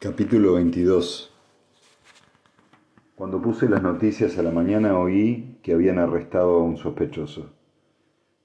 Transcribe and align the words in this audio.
Capítulo 0.00 0.52
22 0.52 1.34
Cuando 3.16 3.42
puse 3.42 3.68
las 3.68 3.82
noticias 3.82 4.38
a 4.38 4.44
la 4.44 4.52
mañana 4.52 4.96
oí 4.96 5.58
que 5.60 5.72
habían 5.72 5.98
arrestado 5.98 6.60
a 6.60 6.62
un 6.62 6.76
sospechoso. 6.76 7.50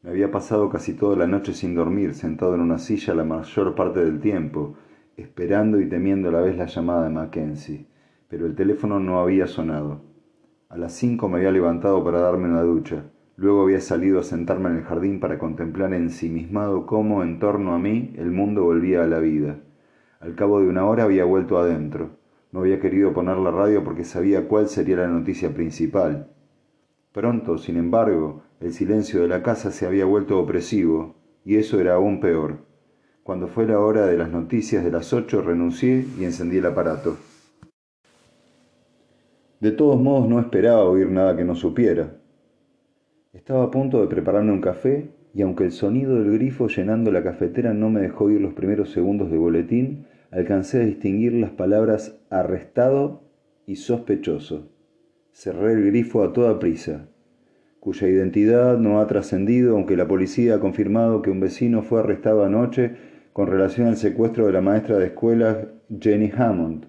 Me 0.02 0.10
había 0.10 0.32
pasado 0.32 0.72
casi 0.72 0.96
toda 0.96 1.16
la 1.16 1.28
noche 1.28 1.54
sin 1.54 1.76
dormir, 1.76 2.16
sentado 2.16 2.56
en 2.56 2.62
una 2.62 2.80
silla 2.80 3.14
la 3.14 3.24
mayor 3.24 3.76
parte 3.76 4.04
del 4.04 4.20
tiempo, 4.20 4.78
esperando 5.16 5.80
y 5.80 5.88
temiendo 5.88 6.30
a 6.30 6.32
la 6.32 6.42
vez 6.42 6.58
la 6.58 6.66
llamada 6.66 7.04
de 7.04 7.12
Mackenzie, 7.12 7.86
pero 8.28 8.48
el 8.48 8.56
teléfono 8.56 9.00
no 9.00 9.20
había 9.20 9.46
sonado. 9.46 10.02
A 10.70 10.78
las 10.80 10.94
cinco 10.94 11.30
me 11.30 11.38
había 11.38 11.52
levantado 11.52 12.04
para 12.04 12.20
darme 12.20 12.50
una 12.50 12.64
ducha. 12.64 13.12
Luego 13.36 13.62
había 13.62 13.80
salido 13.80 14.20
a 14.20 14.24
sentarme 14.24 14.72
en 14.72 14.78
el 14.78 14.84
jardín 14.86 15.20
para 15.20 15.38
contemplar 15.38 15.94
ensimismado 15.94 16.88
cómo 16.88 17.22
en 17.22 17.38
torno 17.38 17.76
a 17.76 17.78
mí 17.78 18.12
el 18.18 18.32
mundo 18.32 18.64
volvía 18.64 19.04
a 19.04 19.08
la 19.08 19.20
vida. 19.20 19.60
Al 20.24 20.36
cabo 20.36 20.62
de 20.62 20.70
una 20.70 20.86
hora 20.86 21.04
había 21.04 21.26
vuelto 21.26 21.58
adentro. 21.58 22.12
No 22.54 22.62
había 22.62 22.80
querido 22.80 23.12
poner 23.12 23.36
la 23.36 23.52
radio 23.52 23.84
porque 23.84 24.06
sabía 24.06 24.48
cuál 24.48 24.70
sería 24.70 24.96
la 24.96 25.08
noticia 25.08 25.54
principal. 25.54 26.30
Pronto, 27.12 27.58
sin 27.58 27.76
embargo, 27.76 28.42
el 28.62 28.72
silencio 28.72 29.22
de 29.22 29.28
la 29.28 29.44
casa 29.44 29.70
se 29.70 29.86
había 29.86 30.06
vuelto 30.06 30.40
opresivo, 30.40 31.16
y 31.44 31.58
eso 31.58 31.82
era 31.82 31.96
aún 31.96 32.22
peor. 32.22 32.60
Cuando 33.24 33.50
fue 33.50 33.68
la 33.68 33.82
hora 33.82 34.06
de 34.06 34.18
las 34.18 34.30
noticias 34.30 34.86
de 34.86 34.92
las 34.92 35.12
ocho, 35.12 35.42
renuncié 35.42 36.06
y 36.18 36.24
encendí 36.24 36.60
el 36.60 36.68
aparato. 36.68 37.18
De 39.60 39.72
todos 39.72 40.00
modos 40.00 40.30
no 40.30 40.40
esperaba 40.40 40.86
oír 40.86 41.10
nada 41.10 41.36
que 41.36 41.44
no 41.44 41.56
supiera. 41.56 42.16
Estaba 43.34 43.66
a 43.66 43.72
punto 43.72 44.00
de 44.00 44.08
prepararme 44.08 44.54
un 44.54 44.62
café 44.62 45.10
y 45.34 45.42
aunque 45.42 45.66
el 45.66 45.74
sonido 45.74 46.16
del 46.16 46.32
grifo 46.32 46.68
llenando 46.68 47.12
la 47.12 47.24
cafetera 47.24 47.74
no 47.74 47.90
me 47.90 48.00
dejó 48.00 48.26
oír 48.26 48.40
los 48.40 48.54
primeros 48.54 48.92
segundos 48.92 49.30
de 49.30 49.38
boletín, 49.38 50.06
alcancé 50.34 50.82
a 50.82 50.86
distinguir 50.86 51.34
las 51.34 51.52
palabras 51.52 52.18
arrestado 52.32 53.22
y 53.68 53.76
sospechoso. 53.76 54.72
Cerré 55.32 55.74
el 55.74 55.86
grifo 55.86 56.24
a 56.24 56.34
toda 56.34 56.60
prisa, 56.60 57.08
cuya 57.80 58.08
identidad 58.08 58.78
no 58.80 59.00
ha 59.00 59.08
trascendido, 59.08 59.76
aunque 59.76 59.96
la 59.96 60.08
policía 60.08 60.56
ha 60.56 60.60
confirmado 60.60 61.22
que 61.22 61.30
un 61.30 61.40
vecino 61.40 61.84
fue 61.84 62.00
arrestado 62.00 62.44
anoche 62.44 62.96
con 63.32 63.48
relación 63.48 63.88
al 63.88 63.98
secuestro 63.98 64.48
de 64.48 64.54
la 64.54 64.62
maestra 64.62 64.98
de 64.98 65.08
escuela 65.08 65.68
Jenny 66.00 66.32
Hammond. 66.36 66.86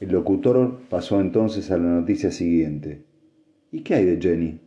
El 0.00 0.10
locutor 0.10 0.80
pasó 0.88 1.20
entonces 1.20 1.70
a 1.70 1.78
la 1.78 1.88
noticia 1.88 2.30
siguiente. 2.30 3.04
¿Y 3.70 3.82
qué 3.82 3.94
hay 3.94 4.04
de 4.04 4.20
Jenny? 4.20 4.60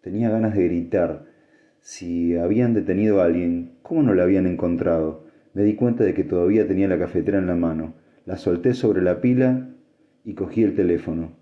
Tenía 0.00 0.30
ganas 0.30 0.54
de 0.54 0.64
gritar. 0.64 1.26
Si 1.80 2.36
habían 2.36 2.72
detenido 2.72 3.20
a 3.20 3.26
alguien, 3.26 3.78
¿cómo 3.82 4.02
no 4.02 4.14
la 4.14 4.22
habían 4.24 4.46
encontrado? 4.46 5.23
Me 5.54 5.62
di 5.62 5.76
cuenta 5.76 6.04
de 6.04 6.14
que 6.14 6.24
todavía 6.24 6.66
tenía 6.66 6.88
la 6.88 6.98
cafetera 6.98 7.38
en 7.38 7.46
la 7.46 7.54
mano. 7.54 7.94
La 8.26 8.36
solté 8.36 8.74
sobre 8.74 9.02
la 9.02 9.20
pila 9.20 9.70
y 10.24 10.34
cogí 10.34 10.62
el 10.62 10.74
teléfono. 10.74 11.32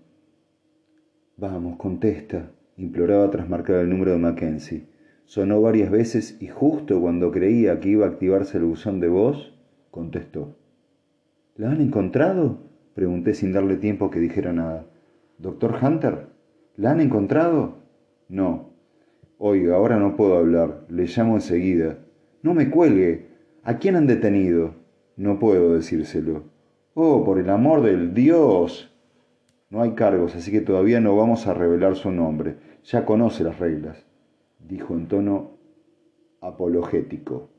Vamos, 1.35 1.77
contesta, 1.77 2.51
imploraba 2.77 3.29
tras 3.31 3.49
marcar 3.49 3.77
el 3.77 3.89
número 3.89 4.11
de 4.11 4.19
Mackenzie. 4.19 4.87
Sonó 5.25 5.61
varias 5.61 5.89
veces 5.89 6.37
y 6.39 6.47
justo 6.47 7.01
cuando 7.01 7.31
creía 7.31 7.79
que 7.79 7.89
iba 7.89 8.05
a 8.05 8.09
activarse 8.09 8.57
el 8.57 8.65
buzón 8.65 8.99
de 8.99 9.07
voz, 9.07 9.57
contestó. 9.89 10.57
¿La 11.55 11.71
han 11.71 11.81
encontrado? 11.81 12.59
Pregunté 12.93 13.33
sin 13.33 13.51
darle 13.51 13.77
tiempo 13.77 14.11
que 14.11 14.19
dijera 14.19 14.53
nada. 14.53 14.85
¿Doctor 15.39 15.77
Hunter? 15.81 16.27
¿La 16.75 16.91
han 16.91 17.01
encontrado? 17.01 17.79
No. 18.29 18.73
Oiga, 19.37 19.75
ahora 19.75 19.97
no 19.97 20.15
puedo 20.15 20.37
hablar. 20.37 20.85
Le 20.89 21.05
llamo 21.05 21.35
enseguida. 21.35 21.99
No 22.43 22.53
me 22.53 22.69
cuelgue. 22.69 23.32
¿A 23.65 23.77
quién 23.77 23.95
han 23.95 24.07
detenido? 24.07 24.75
No 25.15 25.39
puedo 25.39 25.73
decírselo. 25.73 26.43
Oh, 26.95 27.23
por 27.23 27.39
el 27.39 27.49
amor 27.49 27.81
del 27.81 28.13
Dios. 28.13 28.93
No 29.69 29.81
hay 29.81 29.91
cargos, 29.91 30.35
así 30.35 30.51
que 30.51 30.59
todavía 30.59 30.99
no 30.99 31.15
vamos 31.15 31.47
a 31.47 31.53
revelar 31.53 31.95
su 31.95 32.11
nombre. 32.11 32.57
Ya 32.83 33.05
conoce 33.05 33.45
las 33.45 33.59
reglas, 33.59 34.05
dijo 34.59 34.95
en 34.95 35.07
tono 35.07 35.51
apologético. 36.41 37.49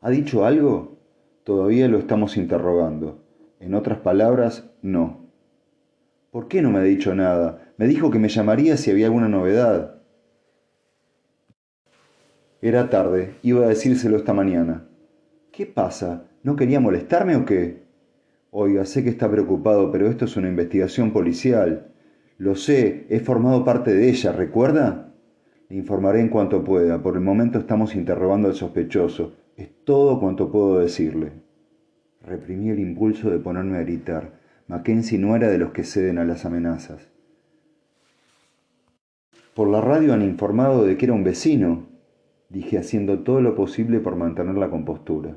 ¿Ha 0.00 0.08
dicho 0.08 0.46
algo? 0.46 0.96
Todavía 1.44 1.86
lo 1.88 1.98
estamos 1.98 2.38
interrogando. 2.38 3.22
En 3.60 3.74
otras 3.74 3.98
palabras, 3.98 4.70
no. 4.80 5.26
¿Por 6.30 6.48
qué 6.48 6.62
no 6.62 6.70
me 6.70 6.78
ha 6.78 6.82
dicho 6.82 7.14
nada? 7.14 7.72
Me 7.76 7.86
dijo 7.86 8.10
que 8.10 8.18
me 8.18 8.28
llamaría 8.28 8.78
si 8.78 8.90
había 8.90 9.06
alguna 9.06 9.28
novedad. 9.28 9.93
Era 12.64 12.88
tarde, 12.88 13.34
iba 13.42 13.66
a 13.66 13.68
decírselo 13.68 14.16
esta 14.16 14.32
mañana. 14.32 14.88
¿Qué 15.52 15.66
pasa? 15.66 16.28
¿No 16.42 16.56
quería 16.56 16.80
molestarme 16.80 17.36
o 17.36 17.44
qué? 17.44 17.82
Oiga, 18.50 18.86
sé 18.86 19.04
que 19.04 19.10
está 19.10 19.30
preocupado, 19.30 19.92
pero 19.92 20.08
esto 20.08 20.24
es 20.24 20.34
una 20.38 20.48
investigación 20.48 21.12
policial. 21.12 21.92
Lo 22.38 22.54
sé, 22.56 23.04
he 23.10 23.20
formado 23.20 23.66
parte 23.66 23.92
de 23.92 24.08
ella, 24.08 24.32
¿recuerda? 24.32 25.12
Le 25.68 25.76
informaré 25.76 26.20
en 26.20 26.30
cuanto 26.30 26.64
pueda. 26.64 27.02
Por 27.02 27.16
el 27.16 27.20
momento 27.20 27.58
estamos 27.58 27.94
interrogando 27.94 28.48
al 28.48 28.54
sospechoso. 28.54 29.34
Es 29.58 29.68
todo 29.84 30.18
cuanto 30.18 30.50
puedo 30.50 30.78
decirle. 30.78 31.32
Reprimí 32.22 32.70
el 32.70 32.80
impulso 32.80 33.28
de 33.28 33.40
ponerme 33.40 33.76
a 33.76 33.82
gritar. 33.82 34.40
Mackenzie 34.68 35.18
no 35.18 35.36
era 35.36 35.48
de 35.48 35.58
los 35.58 35.72
que 35.72 35.84
ceden 35.84 36.16
a 36.16 36.24
las 36.24 36.46
amenazas. 36.46 37.10
Por 39.54 39.68
la 39.68 39.82
radio 39.82 40.14
han 40.14 40.22
informado 40.22 40.86
de 40.86 40.96
que 40.96 41.04
era 41.04 41.12
un 41.12 41.24
vecino, 41.24 41.92
dije 42.48 42.78
haciendo 42.78 43.20
todo 43.20 43.40
lo 43.40 43.54
posible 43.54 44.00
por 44.00 44.16
mantener 44.16 44.56
la 44.56 44.70
compostura. 44.70 45.36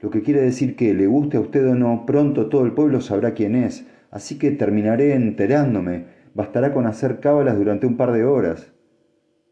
Lo 0.00 0.10
que 0.10 0.22
quiere 0.22 0.40
decir 0.40 0.76
que, 0.76 0.94
le 0.94 1.06
guste 1.06 1.36
a 1.36 1.40
usted 1.40 1.68
o 1.68 1.74
no, 1.74 2.04
pronto 2.06 2.48
todo 2.48 2.64
el 2.64 2.72
pueblo 2.72 3.00
sabrá 3.00 3.34
quién 3.34 3.54
es, 3.54 3.86
así 4.10 4.38
que 4.38 4.50
terminaré 4.50 5.14
enterándome. 5.14 6.06
Bastará 6.32 6.72
con 6.72 6.86
hacer 6.86 7.20
cábalas 7.20 7.58
durante 7.58 7.86
un 7.86 7.96
par 7.96 8.12
de 8.12 8.24
horas. 8.24 8.72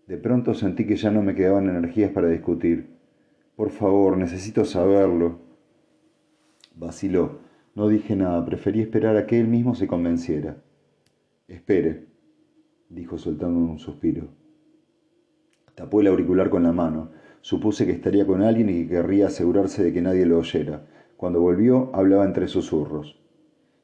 De 0.06 0.16
pronto 0.16 0.54
sentí 0.54 0.86
que 0.86 0.96
ya 0.96 1.10
no 1.10 1.22
me 1.22 1.34
quedaban 1.34 1.68
energías 1.68 2.10
para 2.12 2.28
discutir. 2.28 2.96
Por 3.56 3.70
favor, 3.70 4.16
necesito 4.16 4.64
saberlo. 4.64 5.40
Vaciló. 6.74 7.40
No 7.74 7.88
dije 7.88 8.16
nada, 8.16 8.44
preferí 8.44 8.80
esperar 8.80 9.16
a 9.16 9.26
que 9.26 9.38
él 9.38 9.48
mismo 9.48 9.74
se 9.74 9.86
convenciera. 9.86 10.56
Espere, 11.46 12.06
dijo 12.88 13.18
soltando 13.18 13.58
un 13.58 13.78
suspiro. 13.78 14.28
Tapó 15.78 16.00
el 16.00 16.08
auricular 16.08 16.50
con 16.50 16.64
la 16.64 16.72
mano. 16.72 17.12
Supuse 17.40 17.86
que 17.86 17.92
estaría 17.92 18.26
con 18.26 18.42
alguien 18.42 18.68
y 18.68 18.82
que 18.82 18.88
querría 18.88 19.28
asegurarse 19.28 19.84
de 19.84 19.92
que 19.92 20.02
nadie 20.02 20.26
lo 20.26 20.38
oyera. 20.38 20.84
Cuando 21.16 21.40
volvió, 21.40 21.94
hablaba 21.94 22.24
entre 22.24 22.48
susurros. 22.48 23.22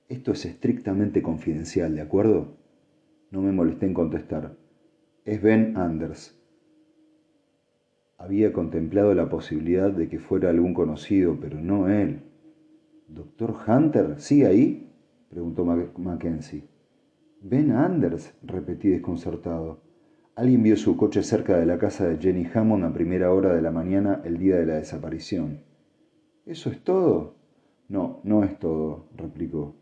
Esto 0.09 0.33
es 0.33 0.45
estrictamente 0.45 1.23
confidencial, 1.23 1.95
¿de 1.95 2.01
acuerdo? 2.01 2.57
No 3.31 3.43
me 3.43 3.53
molesté 3.53 3.87
en 3.87 3.95
contestar. 3.95 4.57
Es 5.25 5.41
Ben 5.41 5.77
Anders. 5.77 6.37
Había 8.19 8.53
contemplado 8.53 9.15
la 9.15 9.29
posibilidad 9.29 9.93
de 9.93 10.09
que 10.09 10.19
fuera 10.19 10.51
algún 10.51 10.75
conocido, 10.75 11.39
pero 11.41 11.61
no 11.61 11.89
él. 11.89 12.23
¿Doctor 13.07 13.55
Hunter? 13.69 14.17
¿Sí 14.19 14.45
ahí? 14.45 14.93
preguntó 15.31 15.65
Mackenzie. 15.65 16.65
Ben 17.41 17.71
Anders, 17.71 18.35
repetí 18.43 18.89
desconcertado. 18.89 19.84
Alguien 20.37 20.65
vio 20.65 20.77
su 20.77 20.97
coche 20.97 21.23
cerca 21.23 21.57
de 21.57 21.65
la 21.65 21.79
casa 21.79 22.09
de 22.09 22.19
Jenny 22.19 22.49
Hammond 22.53 22.85
a 22.85 22.93
primera 22.93 23.33
hora 23.33 23.55
de 23.55 23.63
la 23.63 23.71
mañana 23.71 24.21
el 24.25 24.37
día 24.37 24.57
de 24.57 24.67
la 24.67 24.75
desaparición. 24.75 25.61
¿Eso 26.45 26.71
es 26.71 26.83
todo? 26.83 27.37
No, 27.89 28.19
no 28.25 28.43
es 28.43 28.59
todo, 28.59 29.07
replicó. 29.17 29.77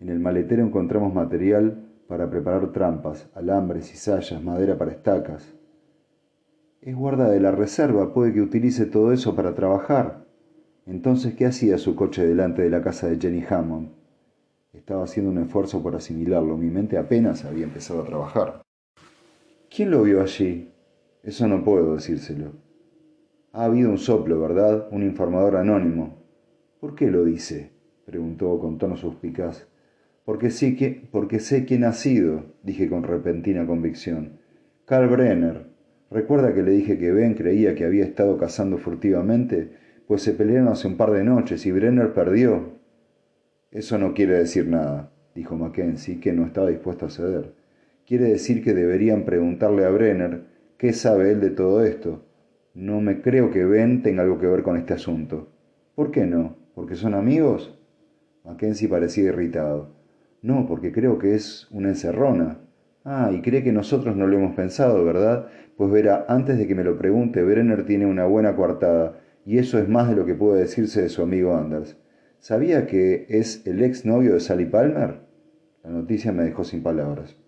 En 0.00 0.10
el 0.10 0.20
maletero 0.20 0.62
encontramos 0.62 1.14
material 1.14 1.88
para 2.06 2.28
preparar 2.28 2.70
trampas, 2.70 3.30
alambres, 3.34 3.86
cizallas, 3.86 4.44
madera 4.44 4.76
para 4.76 4.90
estacas. 4.90 5.54
Es 6.82 6.94
guarda 6.94 7.30
de 7.30 7.40
la 7.40 7.52
reserva, 7.52 8.12
puede 8.12 8.34
que 8.34 8.42
utilice 8.42 8.84
todo 8.84 9.10
eso 9.10 9.34
para 9.34 9.54
trabajar. 9.54 10.26
Entonces, 10.84 11.32
¿qué 11.32 11.46
hacía 11.46 11.78
su 11.78 11.96
coche 11.96 12.26
delante 12.26 12.60
de 12.60 12.68
la 12.68 12.82
casa 12.82 13.08
de 13.08 13.18
Jenny 13.18 13.42
Hammond? 13.48 13.88
Estaba 14.74 15.04
haciendo 15.04 15.30
un 15.30 15.38
esfuerzo 15.38 15.82
por 15.82 15.96
asimilarlo. 15.96 16.58
Mi 16.58 16.68
mente 16.68 16.98
apenas 16.98 17.46
había 17.46 17.64
empezado 17.64 18.02
a 18.02 18.04
trabajar. 18.04 18.63
¿Quién 19.74 19.90
lo 19.90 20.04
vio 20.04 20.22
allí? 20.22 20.70
Eso 21.24 21.48
no 21.48 21.64
puedo 21.64 21.96
decírselo. 21.96 22.52
Ha 23.50 23.64
habido 23.64 23.90
un 23.90 23.98
soplo, 23.98 24.38
¿verdad? 24.38 24.86
Un 24.92 25.02
informador 25.02 25.56
anónimo. 25.56 26.22
¿Por 26.78 26.94
qué 26.94 27.10
lo 27.10 27.24
dice? 27.24 27.72
preguntó 28.04 28.56
con 28.60 28.78
tono 28.78 28.96
suspicaz. 28.96 29.66
Porque, 30.24 30.52
sí 30.52 30.76
que, 30.76 31.08
porque 31.10 31.40
sé 31.40 31.64
quién 31.64 31.82
ha 31.82 31.92
sido, 31.92 32.44
dije 32.62 32.88
con 32.88 33.02
repentina 33.02 33.66
convicción. 33.66 34.38
Karl 34.84 35.08
Brenner. 35.08 35.66
¿Recuerda 36.08 36.54
que 36.54 36.62
le 36.62 36.70
dije 36.70 36.96
que 36.96 37.10
Ben 37.10 37.34
creía 37.34 37.74
que 37.74 37.84
había 37.84 38.04
estado 38.04 38.38
cazando 38.38 38.78
furtivamente? 38.78 39.72
Pues 40.06 40.22
se 40.22 40.34
pelearon 40.34 40.68
hace 40.68 40.86
un 40.86 40.96
par 40.96 41.10
de 41.10 41.24
noches 41.24 41.66
y 41.66 41.72
Brenner 41.72 42.12
perdió. 42.14 42.78
Eso 43.72 43.98
no 43.98 44.14
quiere 44.14 44.38
decir 44.38 44.68
nada, 44.68 45.10
dijo 45.34 45.56
Mackenzie, 45.56 46.20
que 46.20 46.32
no 46.32 46.46
estaba 46.46 46.68
dispuesto 46.68 47.06
a 47.06 47.10
ceder. 47.10 47.63
Quiere 48.06 48.24
decir 48.24 48.62
que 48.62 48.74
deberían 48.74 49.24
preguntarle 49.24 49.86
a 49.86 49.90
Brenner 49.90 50.42
qué 50.76 50.92
sabe 50.92 51.30
él 51.30 51.40
de 51.40 51.48
todo 51.48 51.82
esto. 51.82 52.26
No 52.74 53.00
me 53.00 53.22
creo 53.22 53.50
que 53.50 53.64
Ben 53.64 54.02
tenga 54.02 54.22
algo 54.22 54.38
que 54.38 54.46
ver 54.46 54.62
con 54.62 54.76
este 54.76 54.92
asunto. 54.92 55.48
¿Por 55.94 56.10
qué 56.10 56.26
no? 56.26 56.56
¿Porque 56.74 56.96
son 56.96 57.14
amigos? 57.14 57.78
Mackenzie 58.44 58.88
parecía 58.88 59.24
irritado. 59.24 59.94
No, 60.42 60.66
porque 60.66 60.92
creo 60.92 61.18
que 61.18 61.34
es 61.34 61.66
una 61.70 61.88
encerrona. 61.88 62.58
Ah, 63.04 63.30
y 63.32 63.40
cree 63.40 63.62
que 63.62 63.72
nosotros 63.72 64.16
no 64.16 64.26
lo 64.26 64.36
hemos 64.36 64.54
pensado, 64.54 65.02
¿verdad? 65.02 65.46
Pues 65.78 65.90
verá, 65.90 66.26
antes 66.28 66.58
de 66.58 66.66
que 66.66 66.74
me 66.74 66.84
lo 66.84 66.98
pregunte, 66.98 67.42
Brenner 67.42 67.86
tiene 67.86 68.04
una 68.04 68.26
buena 68.26 68.54
coartada, 68.54 69.18
y 69.46 69.56
eso 69.56 69.78
es 69.78 69.88
más 69.88 70.10
de 70.10 70.16
lo 70.16 70.26
que 70.26 70.34
puede 70.34 70.60
decirse 70.60 71.00
de 71.00 71.08
su 71.08 71.22
amigo 71.22 71.56
Anders. 71.56 71.96
¿Sabía 72.38 72.86
que 72.86 73.24
es 73.30 73.66
el 73.66 73.82
ex 73.82 74.04
novio 74.04 74.34
de 74.34 74.40
Sally 74.40 74.66
Palmer? 74.66 75.20
La 75.82 75.90
noticia 75.90 76.32
me 76.32 76.44
dejó 76.44 76.64
sin 76.64 76.82
palabras. 76.82 77.38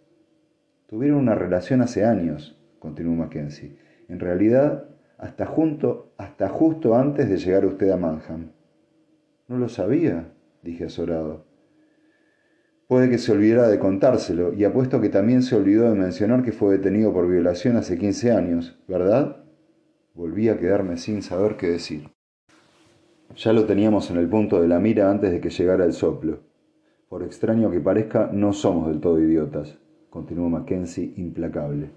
Tuvieron 0.86 1.18
una 1.18 1.34
relación 1.34 1.80
hace 1.80 2.04
años, 2.04 2.56
continuó 2.78 3.16
Mackenzie. 3.16 3.76
En 4.08 4.20
realidad, 4.20 4.88
hasta, 5.18 5.44
junto, 5.44 6.12
hasta 6.16 6.48
justo 6.48 6.94
antes 6.94 7.28
de 7.28 7.38
llegar 7.38 7.66
usted 7.66 7.90
a 7.90 7.96
Manham. 7.96 8.52
No 9.48 9.58
lo 9.58 9.68
sabía, 9.68 10.32
dije 10.62 10.84
azorado. 10.84 11.44
Puede 12.86 13.10
que 13.10 13.18
se 13.18 13.32
olvidara 13.32 13.66
de 13.66 13.80
contárselo, 13.80 14.52
y 14.52 14.62
apuesto 14.62 15.00
que 15.00 15.08
también 15.08 15.42
se 15.42 15.56
olvidó 15.56 15.90
de 15.90 15.98
mencionar 15.98 16.44
que 16.44 16.52
fue 16.52 16.76
detenido 16.76 17.12
por 17.12 17.28
violación 17.28 17.76
hace 17.76 17.98
15 17.98 18.30
años, 18.30 18.78
¿verdad? 18.86 19.44
Volví 20.14 20.48
a 20.48 20.58
quedarme 20.58 20.98
sin 20.98 21.20
saber 21.22 21.56
qué 21.56 21.66
decir. 21.68 22.10
Ya 23.34 23.52
lo 23.52 23.66
teníamos 23.66 24.08
en 24.12 24.18
el 24.18 24.28
punto 24.28 24.62
de 24.62 24.68
la 24.68 24.78
mira 24.78 25.10
antes 25.10 25.32
de 25.32 25.40
que 25.40 25.50
llegara 25.50 25.84
el 25.84 25.94
soplo. 25.94 26.44
Por 27.08 27.24
extraño 27.24 27.72
que 27.72 27.80
parezca, 27.80 28.30
no 28.32 28.52
somos 28.52 28.86
del 28.86 29.00
todo 29.00 29.20
idiotas, 29.20 29.78
continuó 30.16 30.48
Mackenzie 30.48 31.12
implacable. 31.18 31.90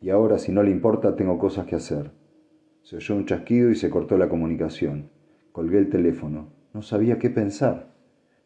Y 0.00 0.10
ahora, 0.10 0.38
si 0.38 0.52
no 0.52 0.62
le 0.62 0.70
importa, 0.70 1.16
tengo 1.16 1.40
cosas 1.40 1.66
que 1.66 1.74
hacer. 1.74 2.12
Se 2.82 2.94
oyó 2.94 3.16
un 3.16 3.26
chasquido 3.26 3.70
y 3.70 3.74
se 3.74 3.90
cortó 3.90 4.16
la 4.16 4.28
comunicación. 4.28 5.10
Colgué 5.50 5.78
el 5.78 5.90
teléfono. 5.90 6.50
No 6.72 6.82
sabía 6.82 7.18
qué 7.18 7.30
pensar. 7.30 7.92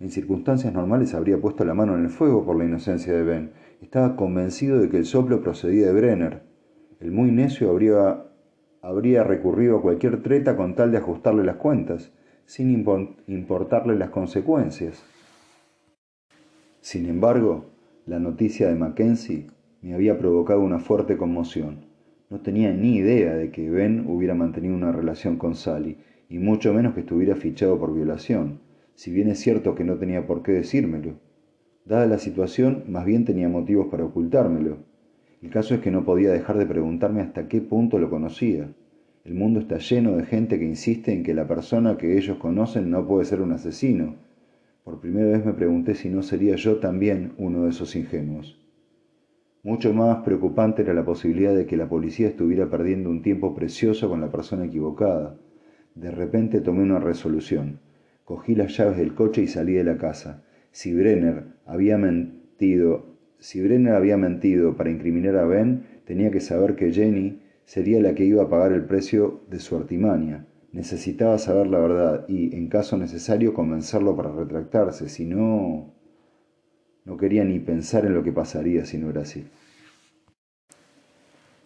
En 0.01 0.11
circunstancias 0.11 0.73
normales 0.73 1.13
habría 1.13 1.39
puesto 1.39 1.63
la 1.67 1.75
mano 1.75 1.95
en 1.95 2.05
el 2.05 2.09
fuego 2.09 2.47
por 2.47 2.57
la 2.57 2.65
inocencia 2.65 3.13
de 3.13 3.23
Ben. 3.23 3.53
Estaba 3.83 4.17
convencido 4.17 4.81
de 4.81 4.89
que 4.89 4.97
el 4.97 5.05
soplo 5.05 5.43
procedía 5.43 5.89
de 5.89 5.93
Brenner. 5.93 6.43
El 6.99 7.13
muy 7.13 7.31
necio 7.31 7.69
habría, 7.69 8.25
habría 8.81 9.25
recurrido 9.25 9.77
a 9.77 9.83
cualquier 9.83 10.23
treta 10.23 10.57
con 10.57 10.75
tal 10.75 10.91
de 10.91 10.97
ajustarle 10.97 11.45
las 11.45 11.57
cuentas, 11.57 12.15
sin 12.47 12.71
importarle 13.27 13.95
las 13.95 14.09
consecuencias. 14.09 15.05
Sin 16.81 17.05
embargo, 17.05 17.67
la 18.05 18.19
noticia 18.19 18.69
de 18.69 18.75
Mackenzie 18.75 19.47
me 19.81 19.95
había 19.95 20.19
provocado 20.19 20.61
una 20.61 20.81
fuerte 20.81 21.17
conmoción. 21.17 21.87
No 22.31 22.41
tenía 22.41 22.73
ni 22.73 22.97
idea 22.97 23.35
de 23.35 23.51
que 23.51 23.71
Ben 23.71 24.07
hubiera 24.09 24.35
mantenido 24.35 24.75
una 24.75 24.91
relación 24.91 25.37
con 25.37 25.55
Sally, 25.55 25.99
y 26.29 26.39
mucho 26.39 26.73
menos 26.73 26.95
que 26.95 27.01
estuviera 27.01 27.37
fichado 27.37 27.79
por 27.79 27.95
violación, 27.95 28.59
si 28.95 29.13
bien 29.13 29.29
es 29.29 29.39
cierto 29.39 29.75
que 29.75 29.85
no 29.85 29.99
tenía 29.99 30.27
por 30.27 30.43
qué 30.43 30.53
decírmelo. 30.53 31.15
Dada 31.85 32.07
la 32.07 32.19
situación, 32.19 32.85
más 32.89 33.05
bien 33.05 33.25
tenía 33.25 33.49
motivos 33.49 33.87
para 33.89 34.05
ocultármelo. 34.05 34.79
El 35.41 35.51
caso 35.51 35.75
es 35.75 35.81
que 35.81 35.91
no 35.91 36.05
podía 36.05 36.33
dejar 36.33 36.59
de 36.59 36.67
preguntarme 36.67 37.21
hasta 37.21 37.49
qué 37.49 37.61
punto 37.61 37.99
lo 37.99 38.11
conocía. 38.11 38.69
El 39.25 39.35
mundo 39.35 39.61
está 39.61 39.79
lleno 39.79 40.17
de 40.17 40.25
gente 40.25 40.59
que 40.59 40.65
insiste 40.65 41.13
en 41.13 41.23
que 41.23 41.35
la 41.35 41.47
persona 41.47 41.97
que 41.99 42.17
ellos 42.19 42.39
conocen 42.39 42.91
no 42.91 43.07
puede 43.07 43.27
ser 43.27 43.43
un 43.43 43.53
asesino. 43.53 44.17
Por 44.85 44.99
primera 44.99 45.31
vez 45.31 45.45
me 45.45 45.53
pregunté 45.53 45.95
si 45.95 46.09
no 46.09 46.23
sería 46.23 46.57
yo 46.57 46.79
también 46.79 47.35
uno 47.39 47.65
de 47.65 47.71
esos 47.71 47.95
ingenuos. 47.95 48.59
Mucho 49.63 49.95
más 49.95 50.25
preocupante 50.25 50.83
era 50.83 50.93
la 50.93 51.05
posibilidad 51.05 51.55
de 51.55 51.67
que 51.67 51.77
la 51.77 51.89
policía 51.89 52.27
estuviera 52.27 52.69
perdiendo 52.69 53.09
un 53.09 53.23
tiempo 53.23 53.55
precioso 53.55 54.09
con 54.09 54.21
la 54.21 54.33
persona 54.33 54.65
equivocada. 54.65 55.39
De 55.95 56.11
repente 56.11 56.61
tomé 56.61 56.83
una 56.83 56.99
resolución. 56.99 57.79
Cogí 58.25 58.57
las 58.57 58.77
llaves 58.77 58.97
del 58.97 59.15
coche 59.15 59.43
y 59.43 59.47
salí 59.47 59.75
de 59.75 59.85
la 59.85 59.99
casa. 59.99 60.43
Si 60.73 60.93
Brenner 60.93 61.45
había 61.65 61.97
mentido, 61.97 63.07
si 63.39 63.63
Brenner 63.63 63.95
había 63.95 64.17
mentido 64.17 64.77
para 64.77 64.91
incriminar 64.91 65.37
a 65.37 65.45
Ben, 65.45 65.85
tenía 66.07 66.33
que 66.33 66.41
saber 66.41 66.75
que 66.75 66.93
Jenny 66.93 67.41
sería 67.65 68.01
la 68.01 68.17
que 68.17 68.25
iba 68.25 68.43
a 68.43 68.49
pagar 68.49 68.73
el 68.73 68.85
precio 68.85 69.43
de 69.49 69.61
su 69.61 69.77
artimaña. 69.77 70.47
Necesitaba 70.73 71.37
saber 71.39 71.67
la 71.67 71.79
verdad 71.79 72.25
y, 72.29 72.57
en 72.57 72.69
caso 72.69 72.97
necesario, 72.97 73.53
convencerlo 73.53 74.17
para 74.17 74.33
retractarse. 74.33 75.09
Si 75.09 75.27
no... 75.27 75.95
No 77.05 77.17
quería 77.17 77.45
ni 77.45 77.59
pensar 77.59 78.07
en 78.07 78.15
lo 78.15 78.23
que 78.23 78.33
pasaría 78.33 78.87
si 78.87 78.97
no 78.97 79.11
era 79.11 79.23
así. 79.23 79.45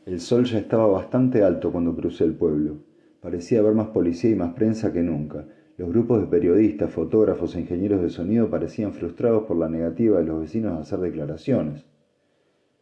El 0.06 0.20
sol 0.20 0.44
ya 0.44 0.58
estaba 0.58 0.86
bastante 0.86 1.42
alto 1.42 1.70
cuando 1.70 1.94
crucé 1.94 2.24
el 2.24 2.34
pueblo. 2.34 2.78
Parecía 3.20 3.60
haber 3.60 3.74
más 3.74 3.88
policía 3.88 4.30
y 4.30 4.34
más 4.34 4.54
prensa 4.54 4.92
que 4.92 5.02
nunca. 5.02 5.46
Los 5.76 5.90
grupos 5.90 6.22
de 6.22 6.26
periodistas, 6.26 6.90
fotógrafos 6.90 7.54
e 7.54 7.60
ingenieros 7.60 8.00
de 8.00 8.08
sonido 8.08 8.48
parecían 8.48 8.92
frustrados 8.92 9.44
por 9.44 9.58
la 9.58 9.68
negativa 9.68 10.18
de 10.18 10.24
los 10.24 10.40
vecinos 10.40 10.72
a 10.72 10.80
hacer 10.80 11.00
declaraciones. 11.00 11.84